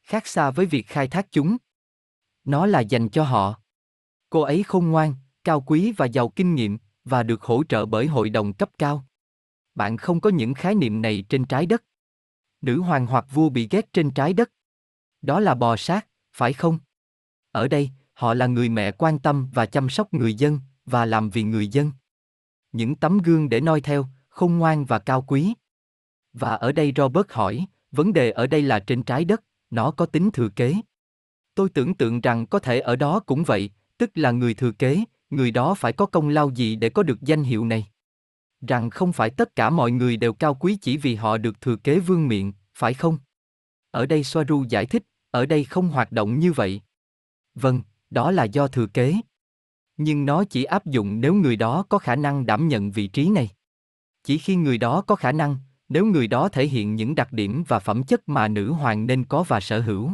Khác 0.04 0.28
xa 0.28 0.52
với 0.52 0.66
việc 0.66 0.88
khai 0.88 1.08
thác 1.08 1.32
chúng. 1.32 1.58
Nó 2.46 2.66
là 2.66 2.80
dành 2.80 3.10
cho 3.10 3.24
họ. 3.24 3.59
Cô 4.30 4.42
ấy 4.42 4.64
khôn 4.64 4.88
ngoan, 4.88 5.16
cao 5.44 5.62
quý 5.62 5.94
và 5.98 6.06
giàu 6.06 6.30
kinh 6.30 6.56
nghiệm, 6.56 6.78
và 7.04 7.24
được 7.24 7.44
hỗ 7.44 7.64
trợ 7.64 7.86
bởi 7.86 8.08
hội 8.08 8.30
đồng 8.30 8.54
cấp 8.54 8.70
cao. 8.78 9.06
Bạn 9.76 9.98
không 9.98 10.22
có 10.22 10.30
những 10.30 10.54
khái 10.54 10.76
niệm 10.76 11.02
này 11.02 11.24
trên 11.30 11.46
trái 11.46 11.66
đất. 11.66 11.84
Nữ 12.62 12.82
hoàng 12.82 13.06
hoặc 13.06 13.26
vua 13.32 13.50
bị 13.50 13.68
ghét 13.72 13.94
trên 13.94 14.12
trái 14.12 14.34
đất. 14.34 14.52
Đó 15.22 15.40
là 15.40 15.56
bò 15.56 15.78
sát, 15.78 16.08
phải 16.34 16.54
không? 16.54 16.80
Ở 17.52 17.68
đây, 17.68 17.90
họ 18.14 18.34
là 18.34 18.48
người 18.48 18.70
mẹ 18.70 18.92
quan 18.92 19.20
tâm 19.20 19.50
và 19.54 19.66
chăm 19.66 19.90
sóc 19.90 20.14
người 20.14 20.34
dân, 20.34 20.60
và 20.86 21.06
làm 21.06 21.30
vì 21.30 21.44
người 21.44 21.68
dân. 21.68 21.92
Những 22.72 22.96
tấm 22.96 23.18
gương 23.18 23.50
để 23.50 23.62
noi 23.62 23.82
theo, 23.82 24.06
khôn 24.30 24.58
ngoan 24.58 24.86
và 24.86 25.00
cao 25.00 25.22
quý. 25.22 25.54
Và 26.34 26.56
ở 26.56 26.72
đây 26.72 26.94
Robert 26.96 27.28
hỏi, 27.30 27.66
vấn 27.92 28.14
đề 28.14 28.32
ở 28.32 28.48
đây 28.48 28.62
là 28.62 28.80
trên 28.80 29.04
trái 29.04 29.26
đất, 29.26 29.44
nó 29.70 29.92
có 29.92 30.06
tính 30.06 30.32
thừa 30.32 30.50
kế. 30.50 30.76
Tôi 31.56 31.70
tưởng 31.70 31.96
tượng 31.96 32.22
rằng 32.22 32.46
có 32.46 32.60
thể 32.60 32.80
ở 32.80 32.96
đó 32.96 33.20
cũng 33.20 33.44
vậy, 33.44 33.72
tức 34.00 34.12
là 34.14 34.32
người 34.32 34.54
thừa 34.54 34.72
kế, 34.72 35.04
người 35.30 35.52
đó 35.52 35.74
phải 35.74 35.94
có 35.94 36.06
công 36.06 36.30
lao 36.30 36.50
gì 36.50 36.76
để 36.76 36.90
có 36.90 37.04
được 37.04 37.22
danh 37.22 37.44
hiệu 37.44 37.66
này. 37.66 37.88
Rằng 38.68 38.90
không 38.90 39.14
phải 39.14 39.30
tất 39.30 39.56
cả 39.56 39.70
mọi 39.70 39.92
người 39.92 40.18
đều 40.18 40.34
cao 40.34 40.56
quý 40.56 40.78
chỉ 40.82 40.98
vì 40.98 41.16
họ 41.16 41.38
được 41.38 41.62
thừa 41.62 41.76
kế 41.76 42.00
vương 42.00 42.28
miện, 42.28 42.52
phải 42.74 42.94
không? 42.94 43.18
Ở 43.92 44.06
đây 44.06 44.24
Soaru 44.24 44.64
giải 44.70 44.86
thích, 44.86 45.04
ở 45.32 45.46
đây 45.46 45.64
không 45.64 45.90
hoạt 45.90 46.12
động 46.12 46.40
như 46.40 46.54
vậy. 46.54 46.82
Vâng, 47.56 47.82
đó 48.10 48.32
là 48.32 48.44
do 48.44 48.68
thừa 48.68 48.88
kế. 48.88 49.16
Nhưng 49.98 50.26
nó 50.26 50.44
chỉ 50.44 50.64
áp 50.64 50.86
dụng 50.86 51.22
nếu 51.22 51.34
người 51.34 51.56
đó 51.56 51.86
có 51.90 51.98
khả 51.98 52.16
năng 52.16 52.46
đảm 52.46 52.68
nhận 52.68 52.92
vị 52.92 53.08
trí 53.08 53.30
này. 53.30 53.50
Chỉ 54.24 54.38
khi 54.38 54.56
người 54.56 54.78
đó 54.78 55.02
có 55.02 55.16
khả 55.16 55.32
năng, 55.32 55.58
nếu 55.90 56.06
người 56.06 56.28
đó 56.28 56.50
thể 56.50 56.68
hiện 56.68 56.96
những 56.96 57.16
đặc 57.16 57.34
điểm 57.34 57.64
và 57.68 57.80
phẩm 57.80 58.04
chất 58.04 58.30
mà 58.30 58.48
nữ 58.48 58.72
hoàng 58.72 59.06
nên 59.06 59.26
có 59.26 59.44
và 59.44 59.60
sở 59.60 59.82
hữu. 59.82 60.12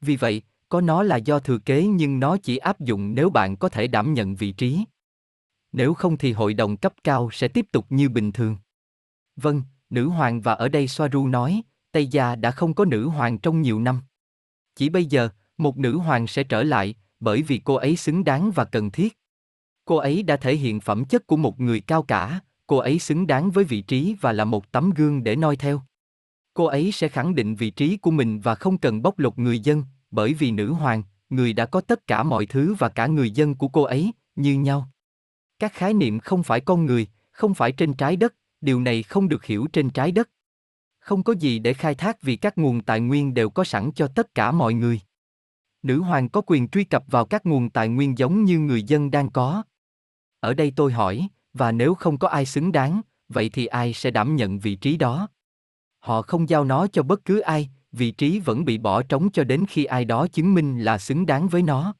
Vì 0.00 0.16
vậy, 0.16 0.42
có 0.72 0.80
nó 0.80 1.02
là 1.02 1.16
do 1.16 1.38
thừa 1.38 1.58
kế 1.58 1.86
nhưng 1.86 2.20
nó 2.20 2.36
chỉ 2.36 2.56
áp 2.56 2.80
dụng 2.80 3.14
nếu 3.14 3.30
bạn 3.30 3.56
có 3.56 3.68
thể 3.68 3.86
đảm 3.86 4.14
nhận 4.14 4.34
vị 4.34 4.52
trí. 4.52 4.84
Nếu 5.72 5.94
không 5.94 6.16
thì 6.16 6.32
hội 6.32 6.54
đồng 6.54 6.76
cấp 6.76 6.92
cao 7.04 7.30
sẽ 7.32 7.48
tiếp 7.48 7.66
tục 7.72 7.86
như 7.88 8.08
bình 8.08 8.32
thường. 8.32 8.56
Vâng, 9.36 9.62
nữ 9.90 10.08
hoàng 10.08 10.40
và 10.40 10.52
ở 10.52 10.68
đây 10.68 10.88
Soaru 10.88 11.26
nói, 11.26 11.62
Tây 11.90 12.06
Gia 12.06 12.36
đã 12.36 12.50
không 12.50 12.74
có 12.74 12.84
nữ 12.84 13.08
hoàng 13.08 13.38
trong 13.38 13.62
nhiều 13.62 13.80
năm. 13.80 14.00
Chỉ 14.76 14.88
bây 14.88 15.04
giờ, 15.04 15.28
một 15.58 15.78
nữ 15.78 15.96
hoàng 15.96 16.26
sẽ 16.26 16.44
trở 16.44 16.62
lại, 16.62 16.94
bởi 17.20 17.42
vì 17.42 17.58
cô 17.64 17.74
ấy 17.74 17.96
xứng 17.96 18.24
đáng 18.24 18.50
và 18.50 18.64
cần 18.64 18.90
thiết. 18.90 19.18
Cô 19.84 19.96
ấy 19.96 20.22
đã 20.22 20.36
thể 20.36 20.56
hiện 20.56 20.80
phẩm 20.80 21.04
chất 21.04 21.26
của 21.26 21.36
một 21.36 21.60
người 21.60 21.80
cao 21.80 22.02
cả, 22.02 22.40
cô 22.66 22.76
ấy 22.76 22.98
xứng 22.98 23.26
đáng 23.26 23.50
với 23.50 23.64
vị 23.64 23.82
trí 23.82 24.16
và 24.20 24.32
là 24.32 24.44
một 24.44 24.72
tấm 24.72 24.90
gương 24.90 25.24
để 25.24 25.36
noi 25.36 25.56
theo. 25.56 25.82
Cô 26.54 26.64
ấy 26.64 26.92
sẽ 26.92 27.08
khẳng 27.08 27.34
định 27.34 27.54
vị 27.54 27.70
trí 27.70 27.96
của 27.96 28.10
mình 28.10 28.40
và 28.40 28.54
không 28.54 28.78
cần 28.78 29.02
bóc 29.02 29.18
lột 29.18 29.38
người 29.38 29.60
dân, 29.60 29.84
bởi 30.12 30.34
vì 30.34 30.50
nữ 30.50 30.72
hoàng, 30.72 31.02
người 31.30 31.52
đã 31.52 31.66
có 31.66 31.80
tất 31.80 32.06
cả 32.06 32.22
mọi 32.22 32.46
thứ 32.46 32.74
và 32.78 32.88
cả 32.88 33.06
người 33.06 33.30
dân 33.30 33.54
của 33.54 33.68
cô 33.68 33.82
ấy, 33.82 34.12
như 34.36 34.54
nhau. 34.54 34.88
Các 35.58 35.72
khái 35.72 35.94
niệm 35.94 36.20
không 36.20 36.42
phải 36.42 36.60
con 36.60 36.86
người, 36.86 37.06
không 37.30 37.54
phải 37.54 37.72
trên 37.72 37.94
trái 37.94 38.16
đất, 38.16 38.34
điều 38.60 38.80
này 38.80 39.02
không 39.02 39.28
được 39.28 39.44
hiểu 39.44 39.66
trên 39.72 39.90
trái 39.90 40.12
đất. 40.12 40.30
Không 40.98 41.22
có 41.22 41.32
gì 41.32 41.58
để 41.58 41.74
khai 41.74 41.94
thác 41.94 42.22
vì 42.22 42.36
các 42.36 42.58
nguồn 42.58 42.82
tài 42.82 43.00
nguyên 43.00 43.34
đều 43.34 43.50
có 43.50 43.64
sẵn 43.64 43.92
cho 43.92 44.08
tất 44.08 44.34
cả 44.34 44.52
mọi 44.52 44.74
người. 44.74 45.00
Nữ 45.82 46.00
hoàng 46.00 46.28
có 46.28 46.40
quyền 46.46 46.68
truy 46.68 46.84
cập 46.84 47.04
vào 47.06 47.24
các 47.24 47.46
nguồn 47.46 47.70
tài 47.70 47.88
nguyên 47.88 48.18
giống 48.18 48.44
như 48.44 48.58
người 48.58 48.82
dân 48.82 49.10
đang 49.10 49.30
có. 49.30 49.62
Ở 50.40 50.54
đây 50.54 50.72
tôi 50.76 50.92
hỏi, 50.92 51.28
và 51.52 51.72
nếu 51.72 51.94
không 51.94 52.18
có 52.18 52.28
ai 52.28 52.46
xứng 52.46 52.72
đáng, 52.72 53.00
vậy 53.28 53.50
thì 53.52 53.66
ai 53.66 53.92
sẽ 53.92 54.10
đảm 54.10 54.36
nhận 54.36 54.58
vị 54.58 54.74
trí 54.74 54.96
đó? 54.96 55.28
Họ 55.98 56.22
không 56.22 56.48
giao 56.48 56.64
nó 56.64 56.86
cho 56.86 57.02
bất 57.02 57.24
cứ 57.24 57.40
ai, 57.40 57.70
vị 57.92 58.10
trí 58.10 58.40
vẫn 58.40 58.64
bị 58.64 58.78
bỏ 58.78 59.02
trống 59.02 59.30
cho 59.32 59.44
đến 59.44 59.64
khi 59.68 59.84
ai 59.84 60.04
đó 60.04 60.26
chứng 60.26 60.54
minh 60.54 60.78
là 60.78 60.98
xứng 60.98 61.26
đáng 61.26 61.48
với 61.48 61.62
nó. 61.62 61.94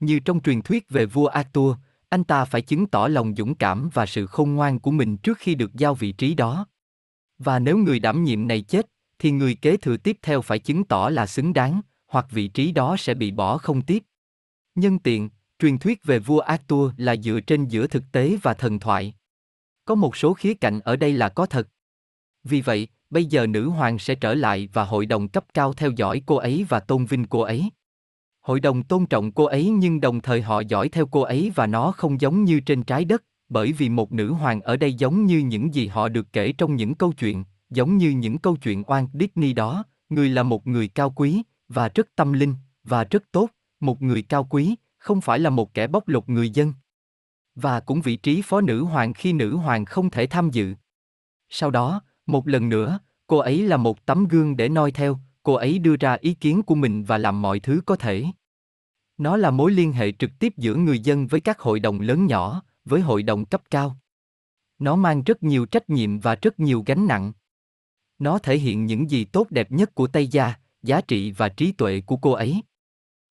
Như 0.00 0.20
trong 0.20 0.40
truyền 0.40 0.62
thuyết 0.62 0.88
về 0.88 1.06
vua 1.06 1.26
Arthur, 1.26 1.76
anh 2.08 2.24
ta 2.24 2.44
phải 2.44 2.62
chứng 2.62 2.86
tỏ 2.86 3.08
lòng 3.08 3.34
dũng 3.36 3.54
cảm 3.54 3.90
và 3.92 4.06
sự 4.06 4.26
khôn 4.26 4.54
ngoan 4.54 4.78
của 4.78 4.90
mình 4.90 5.16
trước 5.16 5.38
khi 5.38 5.54
được 5.54 5.74
giao 5.74 5.94
vị 5.94 6.12
trí 6.12 6.34
đó. 6.34 6.66
Và 7.38 7.58
nếu 7.58 7.78
người 7.78 7.98
đảm 7.98 8.24
nhiệm 8.24 8.48
này 8.48 8.62
chết, 8.62 8.86
thì 9.18 9.30
người 9.30 9.54
kế 9.54 9.76
thừa 9.76 9.96
tiếp 9.96 10.16
theo 10.22 10.42
phải 10.42 10.58
chứng 10.58 10.84
tỏ 10.84 11.08
là 11.08 11.26
xứng 11.26 11.52
đáng, 11.52 11.80
hoặc 12.06 12.26
vị 12.30 12.48
trí 12.48 12.72
đó 12.72 12.96
sẽ 12.98 13.14
bị 13.14 13.30
bỏ 13.30 13.58
không 13.58 13.82
tiếp. 13.82 14.02
Nhân 14.74 14.98
tiện, 14.98 15.28
truyền 15.58 15.78
thuyết 15.78 16.04
về 16.04 16.18
vua 16.18 16.38
Arthur 16.38 16.92
là 16.96 17.16
dựa 17.16 17.40
trên 17.40 17.68
giữa 17.68 17.86
thực 17.86 18.02
tế 18.12 18.36
và 18.42 18.54
thần 18.54 18.78
thoại. 18.78 19.14
Có 19.84 19.94
một 19.94 20.16
số 20.16 20.34
khía 20.34 20.54
cạnh 20.54 20.80
ở 20.80 20.96
đây 20.96 21.12
là 21.12 21.28
có 21.28 21.46
thật. 21.46 21.68
Vì 22.44 22.60
vậy, 22.60 22.88
bây 23.10 23.24
giờ 23.24 23.46
nữ 23.46 23.68
hoàng 23.68 23.98
sẽ 23.98 24.14
trở 24.14 24.34
lại 24.34 24.68
và 24.72 24.84
hội 24.84 25.06
đồng 25.06 25.28
cấp 25.28 25.44
cao 25.54 25.72
theo 25.72 25.90
dõi 25.96 26.22
cô 26.26 26.36
ấy 26.36 26.66
và 26.68 26.80
tôn 26.80 27.06
vinh 27.06 27.24
cô 27.24 27.40
ấy. 27.40 27.70
Hội 28.40 28.60
đồng 28.60 28.82
tôn 28.82 29.06
trọng 29.06 29.32
cô 29.32 29.44
ấy 29.44 29.68
nhưng 29.70 30.00
đồng 30.00 30.20
thời 30.20 30.42
họ 30.42 30.60
dõi 30.60 30.88
theo 30.88 31.06
cô 31.06 31.20
ấy 31.20 31.52
và 31.54 31.66
nó 31.66 31.92
không 31.92 32.20
giống 32.20 32.44
như 32.44 32.60
trên 32.60 32.82
trái 32.82 33.04
đất, 33.04 33.24
bởi 33.48 33.72
vì 33.72 33.88
một 33.88 34.12
nữ 34.12 34.32
hoàng 34.32 34.60
ở 34.60 34.76
đây 34.76 34.94
giống 34.94 35.24
như 35.24 35.38
những 35.38 35.74
gì 35.74 35.86
họ 35.86 36.08
được 36.08 36.26
kể 36.32 36.52
trong 36.52 36.76
những 36.76 36.94
câu 36.94 37.12
chuyện, 37.12 37.44
giống 37.70 37.96
như 37.96 38.10
những 38.10 38.38
câu 38.38 38.56
chuyện 38.56 38.82
oan 38.86 39.08
Disney 39.12 39.52
đó, 39.52 39.84
người 40.08 40.28
là 40.28 40.42
một 40.42 40.66
người 40.66 40.88
cao 40.88 41.10
quý, 41.10 41.42
và 41.68 41.88
rất 41.88 42.08
tâm 42.16 42.32
linh, 42.32 42.54
và 42.84 43.04
rất 43.04 43.22
tốt, 43.32 43.50
một 43.80 44.02
người 44.02 44.22
cao 44.22 44.44
quý, 44.44 44.74
không 44.98 45.20
phải 45.20 45.38
là 45.38 45.50
một 45.50 45.74
kẻ 45.74 45.86
bóc 45.86 46.08
lột 46.08 46.28
người 46.28 46.50
dân. 46.50 46.72
Và 47.54 47.80
cũng 47.80 48.00
vị 48.00 48.16
trí 48.16 48.42
phó 48.42 48.60
nữ 48.60 48.84
hoàng 48.84 49.14
khi 49.14 49.32
nữ 49.32 49.56
hoàng 49.56 49.84
không 49.84 50.10
thể 50.10 50.26
tham 50.26 50.50
dự. 50.50 50.74
Sau 51.48 51.70
đó, 51.70 52.00
một 52.26 52.48
lần 52.48 52.68
nữa, 52.68 52.98
cô 53.26 53.38
ấy 53.38 53.62
là 53.62 53.76
một 53.76 54.06
tấm 54.06 54.28
gương 54.28 54.56
để 54.56 54.68
noi 54.68 54.92
theo, 54.92 55.18
cô 55.42 55.54
ấy 55.54 55.78
đưa 55.78 55.96
ra 55.96 56.12
ý 56.12 56.34
kiến 56.34 56.62
của 56.62 56.74
mình 56.74 57.04
và 57.04 57.18
làm 57.18 57.42
mọi 57.42 57.60
thứ 57.60 57.80
có 57.86 57.96
thể. 57.96 58.24
Nó 59.18 59.36
là 59.36 59.50
mối 59.50 59.72
liên 59.72 59.92
hệ 59.92 60.12
trực 60.12 60.30
tiếp 60.38 60.52
giữa 60.56 60.74
người 60.74 60.98
dân 60.98 61.26
với 61.26 61.40
các 61.40 61.60
hội 61.60 61.80
đồng 61.80 62.00
lớn 62.00 62.26
nhỏ, 62.26 62.62
với 62.84 63.00
hội 63.00 63.22
đồng 63.22 63.44
cấp 63.44 63.62
cao. 63.70 63.96
Nó 64.78 64.96
mang 64.96 65.22
rất 65.22 65.42
nhiều 65.42 65.66
trách 65.66 65.90
nhiệm 65.90 66.18
và 66.18 66.34
rất 66.34 66.60
nhiều 66.60 66.82
gánh 66.86 67.06
nặng. 67.06 67.32
Nó 68.18 68.38
thể 68.38 68.58
hiện 68.58 68.86
những 68.86 69.10
gì 69.10 69.24
tốt 69.24 69.46
đẹp 69.50 69.72
nhất 69.72 69.94
của 69.94 70.06
Tây 70.06 70.26
Gia, 70.26 70.54
giá 70.82 71.00
trị 71.00 71.30
và 71.30 71.48
trí 71.48 71.72
tuệ 71.72 72.00
của 72.00 72.16
cô 72.16 72.32
ấy. 72.32 72.62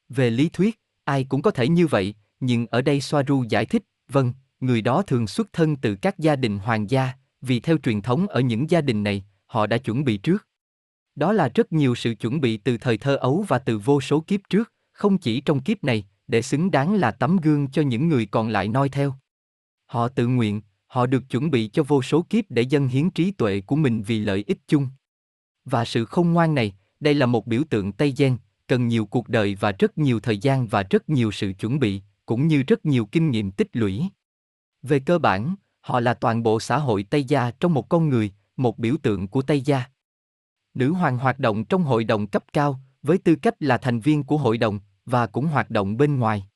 Về 0.09 0.29
lý 0.29 0.49
thuyết, 0.49 0.81
ai 1.03 1.23
cũng 1.23 1.41
có 1.41 1.51
thể 1.51 1.67
như 1.67 1.87
vậy, 1.87 2.15
nhưng 2.39 2.67
ở 2.67 2.81
đây 2.81 3.01
Soaru 3.01 3.43
giải 3.49 3.65
thích, 3.65 3.83
vâng, 4.09 4.33
người 4.59 4.81
đó 4.81 5.01
thường 5.01 5.27
xuất 5.27 5.53
thân 5.53 5.75
từ 5.75 5.95
các 5.95 6.19
gia 6.19 6.35
đình 6.35 6.59
hoàng 6.59 6.89
gia, 6.89 7.13
vì 7.45 7.59
theo 7.59 7.77
truyền 7.77 8.01
thống 8.01 8.27
ở 8.27 8.39
những 8.39 8.69
gia 8.69 8.81
đình 8.81 9.03
này, 9.03 9.25
họ 9.45 9.67
đã 9.67 9.77
chuẩn 9.77 10.03
bị 10.03 10.17
trước. 10.17 10.47
Đó 11.15 11.33
là 11.33 11.49
rất 11.55 11.71
nhiều 11.71 11.95
sự 11.95 12.15
chuẩn 12.15 12.41
bị 12.41 12.57
từ 12.57 12.77
thời 12.77 12.97
thơ 12.97 13.15
ấu 13.15 13.45
và 13.47 13.59
từ 13.59 13.77
vô 13.77 14.01
số 14.01 14.19
kiếp 14.27 14.39
trước, 14.49 14.71
không 14.91 15.17
chỉ 15.17 15.41
trong 15.41 15.63
kiếp 15.63 15.83
này, 15.83 16.05
để 16.27 16.41
xứng 16.41 16.71
đáng 16.71 16.93
là 16.93 17.11
tấm 17.11 17.37
gương 17.37 17.67
cho 17.71 17.81
những 17.81 18.09
người 18.09 18.25
còn 18.25 18.49
lại 18.49 18.67
noi 18.67 18.89
theo. 18.89 19.13
Họ 19.85 20.07
tự 20.07 20.27
nguyện, 20.27 20.61
họ 20.87 21.05
được 21.05 21.23
chuẩn 21.29 21.51
bị 21.51 21.67
cho 21.67 21.83
vô 21.83 22.01
số 22.01 22.21
kiếp 22.29 22.45
để 22.49 22.61
dâng 22.61 22.87
hiến 22.87 23.09
trí 23.09 23.31
tuệ 23.31 23.61
của 23.61 23.75
mình 23.75 24.03
vì 24.03 24.19
lợi 24.19 24.43
ích 24.47 24.59
chung. 24.67 24.87
Và 25.65 25.85
sự 25.85 26.05
không 26.05 26.33
ngoan 26.33 26.55
này, 26.55 26.73
đây 26.99 27.13
là 27.13 27.25
một 27.25 27.47
biểu 27.47 27.63
tượng 27.69 27.91
Tây 27.91 28.13
Gen, 28.17 28.37
cần 28.67 28.87
nhiều 28.87 29.05
cuộc 29.05 29.29
đời 29.29 29.55
và 29.55 29.71
rất 29.71 29.97
nhiều 29.97 30.19
thời 30.19 30.37
gian 30.37 30.67
và 30.67 30.83
rất 30.83 31.09
nhiều 31.09 31.31
sự 31.31 31.53
chuẩn 31.53 31.79
bị, 31.79 32.01
cũng 32.25 32.47
như 32.47 32.63
rất 32.63 32.85
nhiều 32.85 33.05
kinh 33.05 33.31
nghiệm 33.31 33.51
tích 33.51 33.69
lũy. 33.73 34.03
Về 34.81 34.99
cơ 34.99 35.19
bản, 35.19 35.55
họ 35.85 35.99
là 35.99 36.13
toàn 36.13 36.43
bộ 36.43 36.59
xã 36.59 36.77
hội 36.77 37.03
Tây 37.03 37.23
Gia 37.23 37.51
trong 37.51 37.73
một 37.73 37.89
con 37.89 38.09
người, 38.09 38.31
một 38.57 38.79
biểu 38.79 38.95
tượng 39.03 39.27
của 39.27 39.41
Tây 39.41 39.61
Gia. 39.61 39.83
Nữ 40.73 40.93
hoàng 40.93 41.17
hoạt 41.17 41.39
động 41.39 41.65
trong 41.65 41.83
hội 41.83 42.03
đồng 42.03 42.27
cấp 42.27 42.43
cao, 42.53 42.79
với 43.01 43.17
tư 43.17 43.35
cách 43.35 43.55
là 43.59 43.77
thành 43.77 43.99
viên 43.99 44.23
của 44.23 44.37
hội 44.37 44.57
đồng, 44.57 44.79
và 45.05 45.27
cũng 45.27 45.45
hoạt 45.47 45.69
động 45.69 45.97
bên 45.97 46.19
ngoài. 46.19 46.47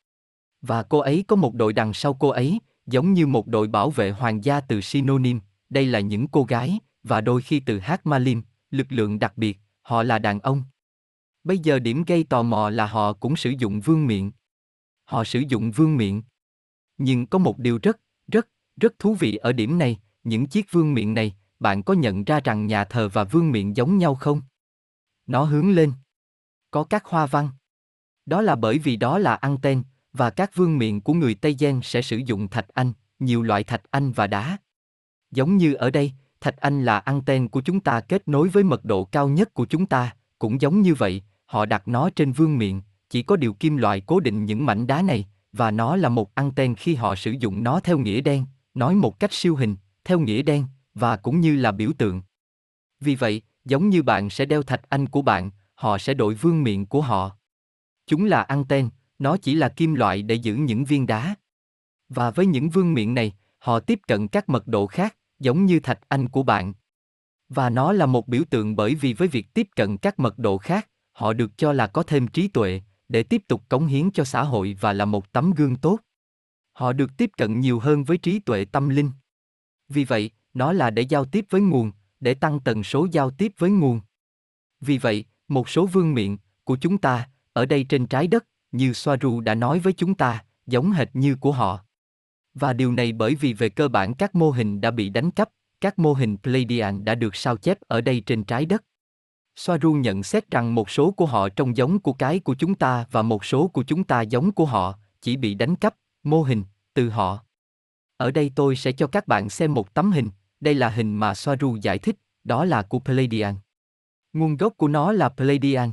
Và 0.61 0.83
cô 0.83 0.99
ấy 0.99 1.23
có 1.27 1.35
một 1.35 1.53
đội 1.53 1.73
đằng 1.73 1.93
sau 1.93 2.13
cô 2.13 2.29
ấy, 2.29 2.59
giống 2.85 3.13
như 3.13 3.27
một 3.27 3.47
đội 3.47 3.67
bảo 3.67 3.89
vệ 3.89 4.11
hoàng 4.11 4.43
gia 4.43 4.61
từ 4.61 4.81
Synonym, 4.81 5.39
đây 5.69 5.85
là 5.85 5.99
những 5.99 6.27
cô 6.27 6.43
gái, 6.43 6.79
và 7.03 7.21
đôi 7.21 7.41
khi 7.41 7.59
từ 7.59 7.79
Hát 7.79 8.05
Malim, 8.05 8.41
lực 8.71 8.87
lượng 8.89 9.19
đặc 9.19 9.37
biệt, 9.37 9.59
họ 9.81 10.03
là 10.03 10.19
đàn 10.19 10.39
ông. 10.39 10.63
Bây 11.43 11.57
giờ 11.57 11.79
điểm 11.79 12.03
gây 12.07 12.23
tò 12.23 12.43
mò 12.43 12.69
là 12.69 12.85
họ 12.85 13.13
cũng 13.13 13.35
sử 13.35 13.49
dụng 13.49 13.79
vương 13.79 14.07
miện. 14.07 14.31
Họ 15.05 15.23
sử 15.23 15.39
dụng 15.39 15.71
vương 15.71 15.97
miện. 15.97 16.21
Nhưng 16.97 17.27
có 17.27 17.37
một 17.37 17.59
điều 17.59 17.79
rất, 17.83 17.99
rất, 18.31 18.47
rất 18.79 18.99
thú 18.99 19.13
vị 19.13 19.35
ở 19.35 19.51
điểm 19.51 19.77
này, 19.77 19.99
những 20.23 20.45
chiếc 20.45 20.71
vương 20.71 20.93
miện 20.93 21.13
này, 21.13 21.35
bạn 21.59 21.83
có 21.83 21.93
nhận 21.93 22.23
ra 22.23 22.39
rằng 22.43 22.67
nhà 22.67 22.83
thờ 22.83 23.09
và 23.13 23.23
vương 23.23 23.51
miện 23.51 23.73
giống 23.73 23.97
nhau 23.97 24.15
không? 24.15 24.41
Nó 25.27 25.43
hướng 25.43 25.71
lên. 25.71 25.93
Có 26.71 26.83
các 26.83 27.05
hoa 27.05 27.25
văn. 27.25 27.49
Đó 28.25 28.41
là 28.41 28.55
bởi 28.55 28.79
vì 28.79 28.95
đó 28.95 29.17
là 29.17 29.35
anten, 29.35 29.83
và 30.13 30.29
các 30.29 30.55
vương 30.55 30.77
miện 30.77 31.01
của 31.01 31.13
người 31.13 31.35
Tây 31.35 31.55
Giang 31.59 31.81
sẽ 31.81 32.01
sử 32.01 32.17
dụng 32.17 32.47
thạch 32.47 32.67
anh, 32.67 32.93
nhiều 33.19 33.43
loại 33.43 33.63
thạch 33.63 33.81
anh 33.91 34.11
và 34.11 34.27
đá. 34.27 34.57
Giống 35.31 35.57
như 35.57 35.73
ở 35.73 35.89
đây, 35.89 36.11
thạch 36.41 36.57
anh 36.57 36.85
là 36.85 36.99
anten 36.99 37.47
của 37.47 37.61
chúng 37.61 37.79
ta 37.79 38.01
kết 38.01 38.27
nối 38.27 38.49
với 38.49 38.63
mật 38.63 38.85
độ 38.85 39.03
cao 39.03 39.29
nhất 39.29 39.53
của 39.53 39.65
chúng 39.65 39.85
ta, 39.85 40.15
cũng 40.39 40.61
giống 40.61 40.81
như 40.81 40.93
vậy, 40.93 41.23
họ 41.45 41.65
đặt 41.65 41.87
nó 41.87 42.09
trên 42.09 42.31
vương 42.31 42.57
miện, 42.57 42.81
chỉ 43.09 43.23
có 43.23 43.35
điều 43.35 43.53
kim 43.53 43.77
loại 43.77 44.01
cố 44.01 44.19
định 44.19 44.45
những 44.45 44.65
mảnh 44.65 44.87
đá 44.87 45.01
này, 45.01 45.27
và 45.53 45.71
nó 45.71 45.95
là 45.95 46.09
một 46.09 46.35
anten 46.35 46.75
khi 46.75 46.95
họ 46.95 47.15
sử 47.15 47.31
dụng 47.31 47.63
nó 47.63 47.79
theo 47.79 47.97
nghĩa 47.97 48.21
đen, 48.21 48.45
nói 48.79 48.95
một 48.95 49.19
cách 49.19 49.33
siêu 49.33 49.55
hình, 49.55 49.75
theo 50.03 50.19
nghĩa 50.19 50.41
đen, 50.41 50.65
và 50.93 51.17
cũng 51.17 51.39
như 51.39 51.55
là 51.55 51.71
biểu 51.71 51.91
tượng. 51.97 52.21
Vì 52.99 53.15
vậy, 53.15 53.41
giống 53.65 53.89
như 53.89 54.03
bạn 54.03 54.29
sẽ 54.29 54.45
đeo 54.45 54.63
thạch 54.63 54.89
anh 54.89 55.07
của 55.07 55.21
bạn, 55.21 55.51
họ 55.75 55.97
sẽ 55.97 56.13
đội 56.13 56.33
vương 56.33 56.63
miện 56.63 56.85
của 56.85 57.01
họ. 57.01 57.31
Chúng 58.07 58.25
là 58.25 58.41
anten, 58.41 58.89
nó 59.19 59.37
chỉ 59.37 59.55
là 59.55 59.69
kim 59.69 59.93
loại 59.93 60.21
để 60.21 60.35
giữ 60.35 60.55
những 60.55 60.85
viên 60.85 61.07
đá. 61.07 61.35
Và 62.09 62.31
với 62.31 62.45
những 62.45 62.69
vương 62.69 62.93
miện 62.93 63.13
này, 63.13 63.33
họ 63.59 63.79
tiếp 63.79 63.99
cận 64.07 64.27
các 64.27 64.49
mật 64.49 64.67
độ 64.67 64.87
khác, 64.87 65.15
giống 65.39 65.65
như 65.65 65.79
thạch 65.79 65.99
anh 66.07 66.29
của 66.29 66.43
bạn. 66.43 66.73
Và 67.49 67.69
nó 67.69 67.91
là 67.91 68.05
một 68.05 68.27
biểu 68.27 68.43
tượng 68.49 68.75
bởi 68.75 68.95
vì 68.95 69.13
với 69.13 69.27
việc 69.27 69.53
tiếp 69.53 69.67
cận 69.75 69.97
các 69.97 70.19
mật 70.19 70.39
độ 70.39 70.57
khác, 70.57 70.89
họ 71.11 71.33
được 71.33 71.57
cho 71.57 71.73
là 71.73 71.87
có 71.87 72.03
thêm 72.03 72.27
trí 72.27 72.47
tuệ, 72.47 72.81
để 73.09 73.23
tiếp 73.23 73.43
tục 73.47 73.69
cống 73.69 73.87
hiến 73.87 74.11
cho 74.11 74.23
xã 74.23 74.43
hội 74.43 74.77
và 74.81 74.93
là 74.93 75.05
một 75.05 75.31
tấm 75.31 75.51
gương 75.51 75.75
tốt. 75.75 75.99
Họ 76.79 76.93
được 76.93 77.17
tiếp 77.17 77.31
cận 77.37 77.59
nhiều 77.59 77.79
hơn 77.79 78.03
với 78.03 78.17
trí 78.17 78.39
tuệ 78.39 78.65
tâm 78.65 78.89
linh. 78.89 79.11
Vì 79.89 80.03
vậy, 80.03 80.31
nó 80.53 80.73
là 80.73 80.89
để 80.89 81.01
giao 81.01 81.25
tiếp 81.25 81.45
với 81.49 81.61
nguồn, 81.61 81.91
để 82.19 82.33
tăng 82.33 82.59
tần 82.59 82.83
số 82.83 83.07
giao 83.11 83.31
tiếp 83.31 83.51
với 83.57 83.69
nguồn. 83.69 84.01
Vì 84.81 84.97
vậy, 84.97 85.25
một 85.47 85.69
số 85.69 85.85
vương 85.85 86.13
miện 86.13 86.37
của 86.63 86.77
chúng 86.81 86.97
ta, 86.97 87.29
ở 87.53 87.65
đây 87.65 87.83
trên 87.83 88.07
trái 88.07 88.27
đất, 88.27 88.45
như 88.71 88.93
Soaru 88.93 89.39
đã 89.39 89.55
nói 89.55 89.79
với 89.79 89.93
chúng 89.93 90.15
ta, 90.15 90.43
giống 90.67 90.91
hệt 90.91 91.09
như 91.13 91.35
của 91.35 91.51
họ. 91.51 91.79
Và 92.53 92.73
điều 92.73 92.91
này 92.91 93.11
bởi 93.11 93.35
vì 93.35 93.53
về 93.53 93.69
cơ 93.69 93.87
bản 93.87 94.13
các 94.13 94.35
mô 94.35 94.51
hình 94.51 94.81
đã 94.81 94.91
bị 94.91 95.09
đánh 95.09 95.31
cắp, 95.31 95.49
các 95.81 95.99
mô 95.99 96.13
hình 96.13 96.37
Pleiadian 96.37 97.05
đã 97.05 97.15
được 97.15 97.35
sao 97.35 97.57
chép 97.57 97.77
ở 97.87 98.01
đây 98.01 98.23
trên 98.25 98.43
trái 98.43 98.65
đất. 98.65 98.83
Soaru 99.55 99.93
nhận 99.93 100.23
xét 100.23 100.51
rằng 100.51 100.75
một 100.75 100.89
số 100.89 101.11
của 101.11 101.25
họ 101.25 101.49
trông 101.49 101.77
giống 101.77 101.99
của 101.99 102.13
cái 102.13 102.39
của 102.39 102.55
chúng 102.55 102.75
ta 102.75 103.05
và 103.11 103.21
một 103.21 103.45
số 103.45 103.67
của 103.67 103.83
chúng 103.83 104.03
ta 104.03 104.21
giống 104.21 104.51
của 104.51 104.65
họ, 104.65 104.97
chỉ 105.21 105.37
bị 105.37 105.53
đánh 105.53 105.75
cắp, 105.75 105.95
mô 106.23 106.43
hình, 106.43 106.63
từ 106.93 107.09
họ. 107.09 107.43
Ở 108.17 108.31
đây 108.31 108.51
tôi 108.55 108.75
sẽ 108.75 108.91
cho 108.91 109.07
các 109.07 109.27
bạn 109.27 109.49
xem 109.49 109.73
một 109.73 109.93
tấm 109.93 110.11
hình, 110.11 110.29
đây 110.59 110.73
là 110.73 110.89
hình 110.89 111.15
mà 111.15 111.35
Soaru 111.35 111.77
giải 111.81 111.97
thích, 111.99 112.15
đó 112.43 112.65
là 112.65 112.81
của 112.81 112.99
Pleiadian. 112.99 113.55
Nguồn 114.33 114.57
gốc 114.57 114.73
của 114.77 114.87
nó 114.87 115.11
là 115.11 115.29
Pleiadian. 115.29 115.91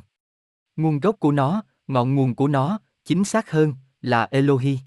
Nguồn 0.77 1.01
gốc 1.01 1.17
của 1.21 1.33
nó, 1.33 1.63
ngọn 1.87 2.15
nguồn 2.15 2.35
của 2.35 2.49
nó, 2.49 2.79
chính 3.05 3.25
xác 3.25 3.51
hơn, 3.51 3.75
là 4.01 4.29
Elohi. 4.31 4.79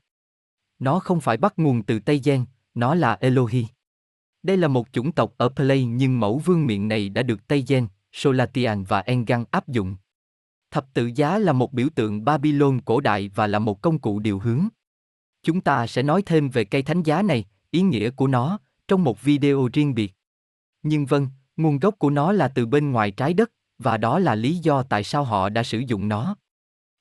Nó 0.79 0.99
không 0.99 1.21
phải 1.21 1.37
bắt 1.37 1.53
nguồn 1.57 1.83
từ 1.83 1.99
Tây 1.99 2.21
Gen, 2.23 2.45
nó 2.73 2.95
là 2.95 3.17
Elohi. 3.21 3.65
Đây 4.43 4.57
là 4.57 4.67
một 4.67 4.87
chủng 4.91 5.11
tộc 5.11 5.33
ở 5.37 5.49
Play 5.49 5.85
nhưng 5.85 6.19
mẫu 6.19 6.37
vương 6.37 6.65
miện 6.65 6.87
này 6.87 7.09
đã 7.09 7.23
được 7.23 7.47
Tây 7.47 7.65
Gen, 7.67 7.87
Solatian 8.11 8.83
và 8.83 8.99
Engan 8.99 9.43
áp 9.51 9.67
dụng. 9.67 9.95
Thập 10.71 10.93
tự 10.93 11.11
giá 11.15 11.37
là 11.37 11.53
một 11.53 11.73
biểu 11.73 11.87
tượng 11.95 12.25
Babylon 12.25 12.81
cổ 12.81 13.01
đại 13.01 13.29
và 13.35 13.47
là 13.47 13.59
một 13.59 13.81
công 13.81 13.99
cụ 13.99 14.19
điều 14.19 14.39
hướng. 14.39 14.67
Chúng 15.43 15.61
ta 15.61 15.87
sẽ 15.87 16.03
nói 16.03 16.23
thêm 16.25 16.49
về 16.49 16.63
cây 16.65 16.81
thánh 16.81 17.03
giá 17.03 17.21
này, 17.21 17.45
ý 17.71 17.81
nghĩa 17.81 18.09
của 18.09 18.27
nó, 18.27 18.59
trong 18.87 19.03
một 19.03 19.21
video 19.21 19.69
riêng 19.73 19.95
biệt. 19.95 20.13
Nhưng 20.83 21.05
vâng, 21.05 21.27
nguồn 21.57 21.79
gốc 21.79 21.95
của 21.99 22.09
nó 22.09 22.31
là 22.31 22.47
từ 22.47 22.65
bên 22.65 22.91
ngoài 22.91 23.11
trái 23.11 23.33
đất, 23.33 23.51
và 23.77 23.97
đó 23.97 24.19
là 24.19 24.35
lý 24.35 24.55
do 24.55 24.83
tại 24.83 25.03
sao 25.03 25.23
họ 25.23 25.49
đã 25.49 25.63
sử 25.63 25.79
dụng 25.79 26.07
nó. 26.07 26.35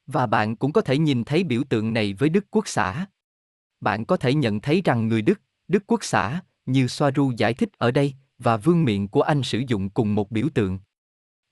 Và 0.06 0.26
bạn 0.26 0.56
cũng 0.56 0.72
có 0.72 0.80
thể 0.80 0.98
nhìn 0.98 1.24
thấy 1.24 1.44
biểu 1.44 1.62
tượng 1.68 1.92
này 1.92 2.14
với 2.14 2.28
Đức 2.28 2.44
Quốc 2.50 2.68
xã. 2.68 3.06
Bạn 3.80 4.04
có 4.04 4.16
thể 4.16 4.34
nhận 4.34 4.60
thấy 4.60 4.82
rằng 4.84 5.08
người 5.08 5.22
Đức, 5.22 5.40
Đức 5.68 5.82
Quốc 5.86 6.04
xã, 6.04 6.40
như 6.66 6.86
Soaru 6.86 7.32
giải 7.36 7.54
thích 7.54 7.68
ở 7.78 7.90
đây, 7.90 8.14
và 8.38 8.56
vương 8.56 8.84
miện 8.84 9.08
của 9.08 9.22
anh 9.22 9.42
sử 9.42 9.62
dụng 9.68 9.90
cùng 9.90 10.14
một 10.14 10.30
biểu 10.30 10.48
tượng. 10.54 10.78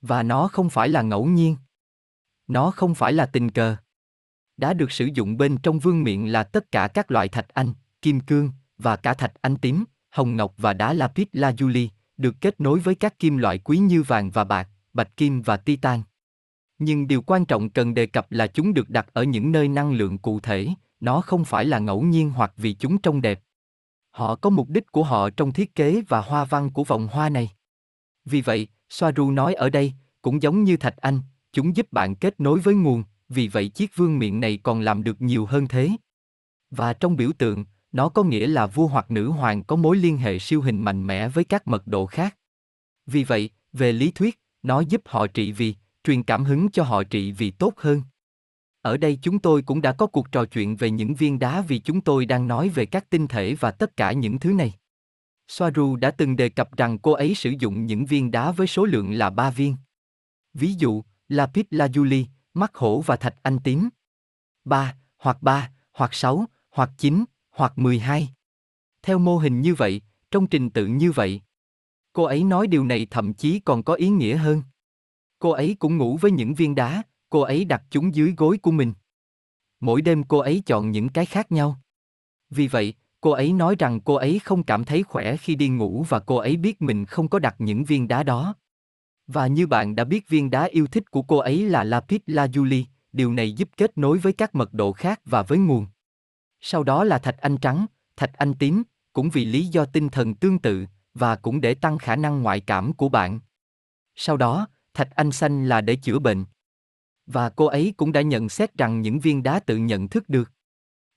Và 0.00 0.22
nó 0.22 0.48
không 0.48 0.70
phải 0.70 0.88
là 0.88 1.02
ngẫu 1.02 1.26
nhiên. 1.26 1.56
Nó 2.46 2.70
không 2.70 2.94
phải 2.94 3.12
là 3.12 3.26
tình 3.26 3.50
cờ. 3.50 3.76
Đã 4.56 4.74
được 4.74 4.92
sử 4.92 5.08
dụng 5.14 5.36
bên 5.36 5.56
trong 5.56 5.78
vương 5.78 6.02
miện 6.04 6.26
là 6.26 6.42
tất 6.42 6.72
cả 6.72 6.88
các 6.88 7.10
loại 7.10 7.28
thạch 7.28 7.48
anh, 7.48 7.72
kim 8.02 8.20
cương, 8.20 8.50
và 8.78 8.96
cả 8.96 9.14
thạch 9.14 9.32
anh 9.40 9.56
tím, 9.56 9.84
hồng 10.10 10.36
ngọc 10.36 10.54
và 10.56 10.72
đá 10.72 10.92
lapis 10.92 11.28
lazuli, 11.32 11.88
được 12.16 12.34
kết 12.40 12.60
nối 12.60 12.78
với 12.78 12.94
các 12.94 13.18
kim 13.18 13.36
loại 13.36 13.58
quý 13.58 13.78
như 13.78 14.02
vàng 14.02 14.30
và 14.30 14.44
bạc, 14.44 14.68
bạch 14.92 15.16
kim 15.16 15.42
và 15.42 15.56
titan. 15.56 16.02
Nhưng 16.78 17.08
điều 17.08 17.22
quan 17.22 17.44
trọng 17.44 17.70
cần 17.70 17.94
đề 17.94 18.06
cập 18.06 18.32
là 18.32 18.46
chúng 18.46 18.74
được 18.74 18.90
đặt 18.90 19.06
ở 19.12 19.22
những 19.22 19.52
nơi 19.52 19.68
năng 19.68 19.92
lượng 19.92 20.18
cụ 20.18 20.40
thể, 20.40 20.68
nó 21.00 21.20
không 21.20 21.44
phải 21.44 21.64
là 21.64 21.78
ngẫu 21.78 22.02
nhiên 22.02 22.30
hoặc 22.30 22.52
vì 22.56 22.72
chúng 22.72 22.98
trông 22.98 23.22
đẹp. 23.22 23.40
Họ 24.10 24.36
có 24.36 24.50
mục 24.50 24.68
đích 24.68 24.92
của 24.92 25.02
họ 25.02 25.30
trong 25.30 25.52
thiết 25.52 25.74
kế 25.74 26.02
và 26.08 26.20
hoa 26.20 26.44
văn 26.44 26.70
của 26.70 26.84
vòng 26.84 27.08
hoa 27.08 27.28
này. 27.28 27.50
Vì 28.24 28.40
vậy, 28.40 28.68
Soaru 28.88 29.30
nói 29.30 29.54
ở 29.54 29.70
đây, 29.70 29.92
cũng 30.22 30.42
giống 30.42 30.64
như 30.64 30.76
Thạch 30.76 30.96
Anh, 30.96 31.20
chúng 31.52 31.76
giúp 31.76 31.92
bạn 31.92 32.14
kết 32.14 32.40
nối 32.40 32.60
với 32.60 32.74
nguồn, 32.74 33.04
vì 33.28 33.48
vậy 33.48 33.68
chiếc 33.68 33.96
vương 33.96 34.18
miện 34.18 34.40
này 34.40 34.58
còn 34.62 34.80
làm 34.80 35.04
được 35.04 35.22
nhiều 35.22 35.46
hơn 35.46 35.68
thế. 35.68 35.90
Và 36.70 36.92
trong 36.92 37.16
biểu 37.16 37.32
tượng, 37.32 37.64
nó 37.92 38.08
có 38.08 38.22
nghĩa 38.22 38.46
là 38.46 38.66
vua 38.66 38.86
hoặc 38.86 39.10
nữ 39.10 39.28
hoàng 39.28 39.64
có 39.64 39.76
mối 39.76 39.96
liên 39.96 40.16
hệ 40.16 40.38
siêu 40.38 40.62
hình 40.62 40.82
mạnh 40.82 41.06
mẽ 41.06 41.28
với 41.28 41.44
các 41.44 41.68
mật 41.68 41.86
độ 41.86 42.06
khác. 42.06 42.36
Vì 43.06 43.24
vậy, 43.24 43.50
về 43.72 43.92
lý 43.92 44.10
thuyết, 44.10 44.40
nó 44.62 44.80
giúp 44.80 45.02
họ 45.04 45.26
trị 45.26 45.52
vì, 45.52 45.74
truyền 46.04 46.22
cảm 46.22 46.44
hứng 46.44 46.70
cho 46.70 46.82
họ 46.82 47.02
trị 47.02 47.32
vì 47.32 47.50
tốt 47.50 47.74
hơn. 47.76 48.02
Ở 48.82 48.96
đây 48.96 49.18
chúng 49.22 49.38
tôi 49.38 49.62
cũng 49.62 49.82
đã 49.82 49.92
có 49.92 50.06
cuộc 50.06 50.32
trò 50.32 50.44
chuyện 50.44 50.76
về 50.76 50.90
những 50.90 51.14
viên 51.14 51.38
đá 51.38 51.60
vì 51.60 51.78
chúng 51.78 52.00
tôi 52.00 52.26
đang 52.26 52.48
nói 52.48 52.68
về 52.68 52.86
các 52.86 53.10
tinh 53.10 53.28
thể 53.28 53.54
và 53.54 53.70
tất 53.70 53.96
cả 53.96 54.12
những 54.12 54.38
thứ 54.38 54.52
này. 54.52 54.72
Soaru 55.48 55.96
đã 55.96 56.10
từng 56.10 56.36
đề 56.36 56.48
cập 56.48 56.76
rằng 56.76 56.98
cô 56.98 57.12
ấy 57.12 57.34
sử 57.34 57.52
dụng 57.58 57.86
những 57.86 58.06
viên 58.06 58.30
đá 58.30 58.52
với 58.52 58.66
số 58.66 58.84
lượng 58.84 59.12
là 59.12 59.30
3 59.30 59.50
viên. 59.50 59.76
Ví 60.54 60.74
dụ, 60.74 61.02
lapis 61.28 61.66
lazuli, 61.70 62.24
mắt 62.56 62.74
hổ 62.74 63.00
và 63.00 63.16
thạch 63.16 63.36
anh 63.42 63.58
tím. 63.64 63.88
3 64.64 64.96
hoặc 65.18 65.42
3 65.42 65.70
hoặc 65.92 66.14
6, 66.14 66.44
hoặc 66.70 66.90
9, 66.98 67.24
hoặc 67.50 67.78
12. 67.78 68.28
Theo 69.02 69.18
mô 69.18 69.38
hình 69.38 69.60
như 69.60 69.74
vậy, 69.74 70.00
trong 70.30 70.46
trình 70.46 70.70
tự 70.70 70.86
như 70.86 71.12
vậy. 71.12 71.40
Cô 72.12 72.24
ấy 72.24 72.44
nói 72.44 72.66
điều 72.66 72.84
này 72.84 73.06
thậm 73.10 73.34
chí 73.34 73.60
còn 73.60 73.82
có 73.82 73.94
ý 73.94 74.08
nghĩa 74.08 74.36
hơn. 74.36 74.62
Cô 75.38 75.50
ấy 75.50 75.76
cũng 75.78 75.96
ngủ 75.96 76.18
với 76.20 76.30
những 76.30 76.54
viên 76.54 76.74
đá, 76.74 77.02
cô 77.30 77.40
ấy 77.40 77.64
đặt 77.64 77.82
chúng 77.90 78.14
dưới 78.14 78.34
gối 78.36 78.58
của 78.58 78.70
mình. 78.70 78.92
Mỗi 79.80 80.02
đêm 80.02 80.24
cô 80.24 80.38
ấy 80.38 80.62
chọn 80.66 80.90
những 80.90 81.08
cái 81.08 81.26
khác 81.26 81.52
nhau. 81.52 81.80
Vì 82.50 82.68
vậy, 82.68 82.94
cô 83.20 83.30
ấy 83.30 83.52
nói 83.52 83.76
rằng 83.78 84.00
cô 84.00 84.14
ấy 84.14 84.38
không 84.38 84.62
cảm 84.62 84.84
thấy 84.84 85.02
khỏe 85.02 85.36
khi 85.36 85.54
đi 85.54 85.68
ngủ 85.68 86.04
và 86.08 86.20
cô 86.20 86.36
ấy 86.36 86.56
biết 86.56 86.82
mình 86.82 87.04
không 87.04 87.28
có 87.28 87.38
đặt 87.38 87.54
những 87.58 87.84
viên 87.84 88.08
đá 88.08 88.22
đó. 88.22 88.54
Và 89.26 89.46
như 89.46 89.66
bạn 89.66 89.96
đã 89.96 90.04
biết 90.04 90.28
viên 90.28 90.50
đá 90.50 90.64
yêu 90.64 90.86
thích 90.86 91.10
của 91.10 91.22
cô 91.22 91.36
ấy 91.36 91.68
là 91.68 91.84
lapis 91.84 92.20
lazuli, 92.26 92.84
điều 93.12 93.32
này 93.32 93.52
giúp 93.52 93.68
kết 93.76 93.98
nối 93.98 94.18
với 94.18 94.32
các 94.32 94.54
mật 94.54 94.74
độ 94.74 94.92
khác 94.92 95.20
và 95.24 95.42
với 95.42 95.58
nguồn. 95.58 95.86
Sau 96.60 96.82
đó 96.82 97.04
là 97.04 97.18
thạch 97.18 97.38
anh 97.38 97.56
trắng, 97.56 97.86
thạch 98.16 98.34
anh 98.34 98.54
tím, 98.54 98.82
cũng 99.12 99.30
vì 99.30 99.44
lý 99.44 99.66
do 99.66 99.84
tinh 99.84 100.08
thần 100.08 100.34
tương 100.34 100.58
tự, 100.58 100.86
và 101.14 101.36
cũng 101.36 101.60
để 101.60 101.74
tăng 101.74 101.98
khả 101.98 102.16
năng 102.16 102.42
ngoại 102.42 102.60
cảm 102.60 102.92
của 102.92 103.08
bạn. 103.08 103.40
Sau 104.14 104.36
đó, 104.36 104.68
thạch 104.94 105.14
anh 105.14 105.32
xanh 105.32 105.68
là 105.68 105.80
để 105.80 105.96
chữa 105.96 106.18
bệnh. 106.18 106.44
Và 107.26 107.50
cô 107.50 107.66
ấy 107.66 107.94
cũng 107.96 108.12
đã 108.12 108.20
nhận 108.20 108.48
xét 108.48 108.78
rằng 108.78 109.00
những 109.00 109.20
viên 109.20 109.42
đá 109.42 109.60
tự 109.60 109.76
nhận 109.76 110.08
thức 110.08 110.28
được. 110.28 110.52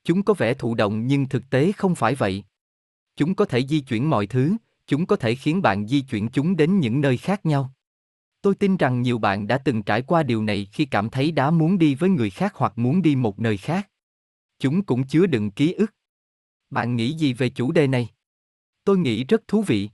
Chúng 0.04 0.24
có 0.24 0.34
vẻ 0.34 0.54
thụ 0.54 0.75
động 0.75 1.08
nhưng 1.08 1.30
thực 1.30 1.50
tế 1.50 1.72
không 1.72 1.96
phải 1.96 2.16
vậy. 2.16 2.44
Chúng 3.16 3.36
có 3.36 3.46
thể 3.46 3.68
di 3.68 3.80
chuyển 3.80 4.10
mọi 4.10 4.28
thứ, 4.28 4.56
chúng 4.88 5.06
có 5.06 5.16
thể 5.16 5.36
khiến 5.36 5.62
bạn 5.62 5.88
di 5.88 6.01
chuyển 6.01 6.30
chúng 6.30 6.56
đến 6.56 6.80
những 6.80 7.01
nơi 7.01 7.18
khác 7.18 7.46
nhau. 7.46 7.74
Tôi 8.41 8.55
tin 8.55 8.77
rằng 8.77 9.01
nhiều 9.01 9.17
bạn 9.17 9.48
đã 9.48 9.58
từng 9.58 9.84
trải 9.84 10.01
qua 10.01 10.24
điều 10.24 10.43
này 10.43 10.67
khi 10.72 10.86
cảm 10.86 11.10
thấy 11.10 11.31
đã 11.31 11.51
muốn 11.51 11.77
đi 11.77 11.96
với 11.96 12.10
người 12.10 12.29
khác 12.29 12.53
hoặc 12.55 12.77
muốn 12.77 13.01
đi 13.01 13.15
một 13.15 13.39
nơi 13.39 13.58
khác. 13.58 13.89
Chúng 14.60 14.84
cũng 14.84 15.08
chứa 15.08 15.25
đựng 15.25 15.51
ký 15.51 15.74
ức. 15.74 15.93
Bạn 16.69 16.96
nghĩ 16.96 17.13
gì 17.13 17.34
về 17.34 17.50
chủ 17.50 17.72
đề 17.72 17.88
này? 17.88 18.10
Tôi 18.84 18.98
nghĩ 18.98 19.24
rất 19.24 19.48
thú 19.48 19.62
vị. 19.67 19.89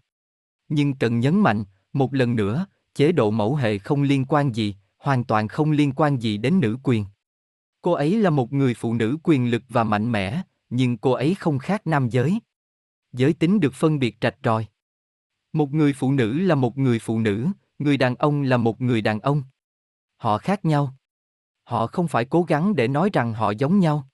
Nhưng 0.70 0.96
cần 0.96 1.20
nhấn 1.20 1.40
mạnh, 1.40 1.64
một 1.94 2.14
lần 2.14 2.36
nữa, 2.36 2.66
chế 2.94 3.12
độ 3.12 3.32
mẫu 3.32 3.56
hệ 3.56 3.78
không 3.78 4.02
liên 4.02 4.26
quan 4.26 4.56
gì, 4.56 4.76
hoàn 4.98 5.24
toàn 5.24 5.48
không 5.48 5.72
liên 5.72 5.92
quan 5.92 6.22
gì 6.22 6.38
đến 6.38 6.60
nữ 6.60 6.78
quyền. 6.84 7.06
Cô 7.82 7.92
ấy 7.92 8.20
là 8.20 8.30
một 8.30 8.54
người 8.54 8.74
phụ 8.74 8.94
nữ 8.94 9.18
quyền 9.24 9.52
lực 9.52 9.64
và 9.70 9.84
mạnh 9.84 10.12
mẽ, 10.12 10.42
nhưng 10.70 10.98
cô 10.98 11.12
ấy 11.12 11.36
không 11.36 11.60
khác 11.60 11.88
nam 11.88 12.10
giới. 12.10 12.40
Giới 13.14 13.34
tính 13.34 13.60
được 13.60 13.74
phân 13.74 14.00
biệt 14.00 14.18
rạch 14.22 14.38
ròi. 14.44 14.66
Một 15.54 15.72
người 15.72 15.94
phụ 15.94 16.12
nữ 16.12 16.40
là 16.40 16.56
một 16.56 16.78
người 16.78 17.00
phụ 17.00 17.20
nữ, 17.20 17.48
người 17.80 17.98
đàn 17.98 18.16
ông 18.16 18.42
là 18.42 18.58
một 18.58 18.82
người 18.82 19.02
đàn 19.02 19.20
ông. 19.20 19.44
Họ 20.18 20.38
khác 20.38 20.66
nhau. 20.66 20.94
Họ 21.64 21.88
không 21.88 22.08
phải 22.08 22.26
cố 22.26 22.44
gắng 22.44 22.76
để 22.76 22.88
nói 22.88 23.10
rằng 23.14 23.34
họ 23.34 23.52
giống 23.52 23.80
nhau. 23.80 24.08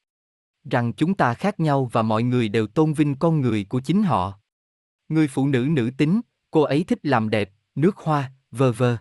Rằng 0.69 0.93
chúng 0.93 1.13
ta 1.13 1.33
khác 1.33 1.59
nhau 1.59 1.89
và 1.91 2.01
mọi 2.01 2.23
người 2.23 2.49
đều 2.49 2.67
tôn 2.67 2.93
vinh 2.93 3.15
con 3.15 3.41
người 3.41 3.65
của 3.69 3.79
chính 3.79 4.03
họ. 4.03 4.39
Người 5.09 5.27
phụ 5.27 5.47
nữ 5.47 5.67
nữ 5.69 5.91
tính, 5.97 6.21
cô 6.51 6.61
ấy 6.61 6.83
thích 6.83 6.99
làm 7.03 7.29
đẹp, 7.29 7.51
nước 7.75 7.97
hoa, 7.97 8.31
vơ 8.51 8.71
vơ. 8.71 8.97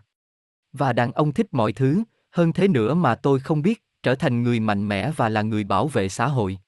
Và 0.72 0.92
đàn 0.92 1.12
ông 1.12 1.32
thích 1.32 1.46
mọi 1.50 1.72
thứ, 1.72 2.02
hơn 2.30 2.52
thế 2.52 2.68
nữa 2.68 2.94
mà 2.94 3.14
tôi 3.14 3.40
không 3.40 3.62
biết, 3.62 3.84
trở 4.02 4.14
thành 4.14 4.42
người 4.42 4.60
mạnh 4.60 4.88
mẽ 4.88 5.10
và 5.16 5.28
là 5.28 5.42
người 5.42 5.64
bảo 5.64 5.88
vệ 5.88 6.08
xã 6.08 6.26
hội. 6.26 6.58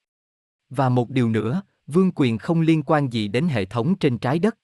Và 0.69 0.89
một 0.89 1.09
điều 1.09 1.29
nữa, 1.29 1.61
vương 1.87 2.11
quyền 2.15 2.37
không 2.37 2.61
liên 2.61 2.83
quan 2.83 3.13
gì 3.13 3.27
đến 3.27 3.47
hệ 3.47 3.65
thống 3.65 3.95
trên 3.95 4.17
trái 4.17 4.39
đất. 4.39 4.57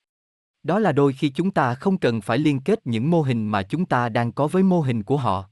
Đó 0.69 0.79
là 0.79 0.91
đôi 0.91 1.13
khi 1.13 1.29
chúng 1.29 1.51
ta 1.51 1.75
không 1.75 1.97
cần 1.97 2.21
phải 2.21 2.38
liên 2.38 2.59
kết 2.59 2.88
những 2.88 3.09
mô 3.09 3.21
hình 3.21 3.47
mà 3.47 3.63
chúng 3.63 3.85
ta 3.85 4.09
đang 4.09 4.31
có 4.31 4.47
với 4.47 4.63
mô 4.63 4.81
hình 4.81 5.03
của 5.03 5.17
họ. 5.17 5.49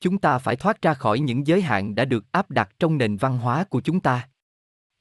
Chúng 0.00 0.18
ta 0.18 0.38
phải 0.38 0.56
thoát 0.56 0.82
ra 0.82 0.94
khỏi 0.94 1.20
những 1.20 1.46
giới 1.46 1.62
hạn 1.62 1.94
đã 1.94 2.04
được 2.04 2.32
áp 2.32 2.50
đặt 2.50 2.70
trong 2.78 2.98
nền 2.98 3.16
văn 3.16 3.38
hóa 3.38 3.64
của 3.64 3.80
chúng 3.80 4.00
ta. 4.00 4.28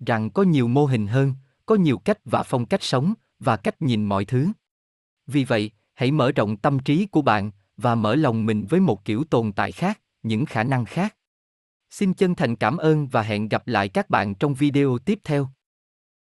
Rằng 0.05 0.29
có 0.29 0.43
nhiều 0.43 0.67
mô 0.67 0.85
hình 0.85 1.07
hơn, 1.07 1.33
có 1.65 1.75
nhiều 1.75 1.97
cách 1.97 2.17
và 2.25 2.43
phong 2.43 2.65
cách 2.65 2.83
sống 2.83 3.13
và 3.39 3.57
cách 3.57 3.81
nhìn 3.81 4.05
mọi 4.05 4.25
thứ. 4.25 4.47
Vì 5.27 5.43
vậy, 5.43 5.71
hãy 5.93 6.11
mở 6.11 6.31
rộng 6.31 6.57
tâm 6.57 6.79
trí 6.79 7.05
của 7.05 7.21
bạn 7.21 7.51
và 7.77 7.95
mở 7.95 8.15
lòng 8.15 8.45
mình 8.45 8.65
với 8.69 8.79
một 8.79 9.05
kiểu 9.05 9.23
tồn 9.29 9.51
tại 9.51 9.71
khác, 9.71 10.01
những 10.23 10.45
khả 10.45 10.63
năng 10.63 10.85
khác. 10.85 11.15
Xin 11.89 12.13
chân 12.13 12.35
thành 12.35 12.55
cảm 12.55 12.77
ơn 12.77 13.07
và 13.07 13.21
hẹn 13.21 13.49
gặp 13.49 13.67
lại 13.67 13.89
các 13.89 14.09
bạn 14.09 14.35
trong 14.35 14.53
video 14.53 14.97
tiếp 14.97 15.19
theo. 15.23 15.49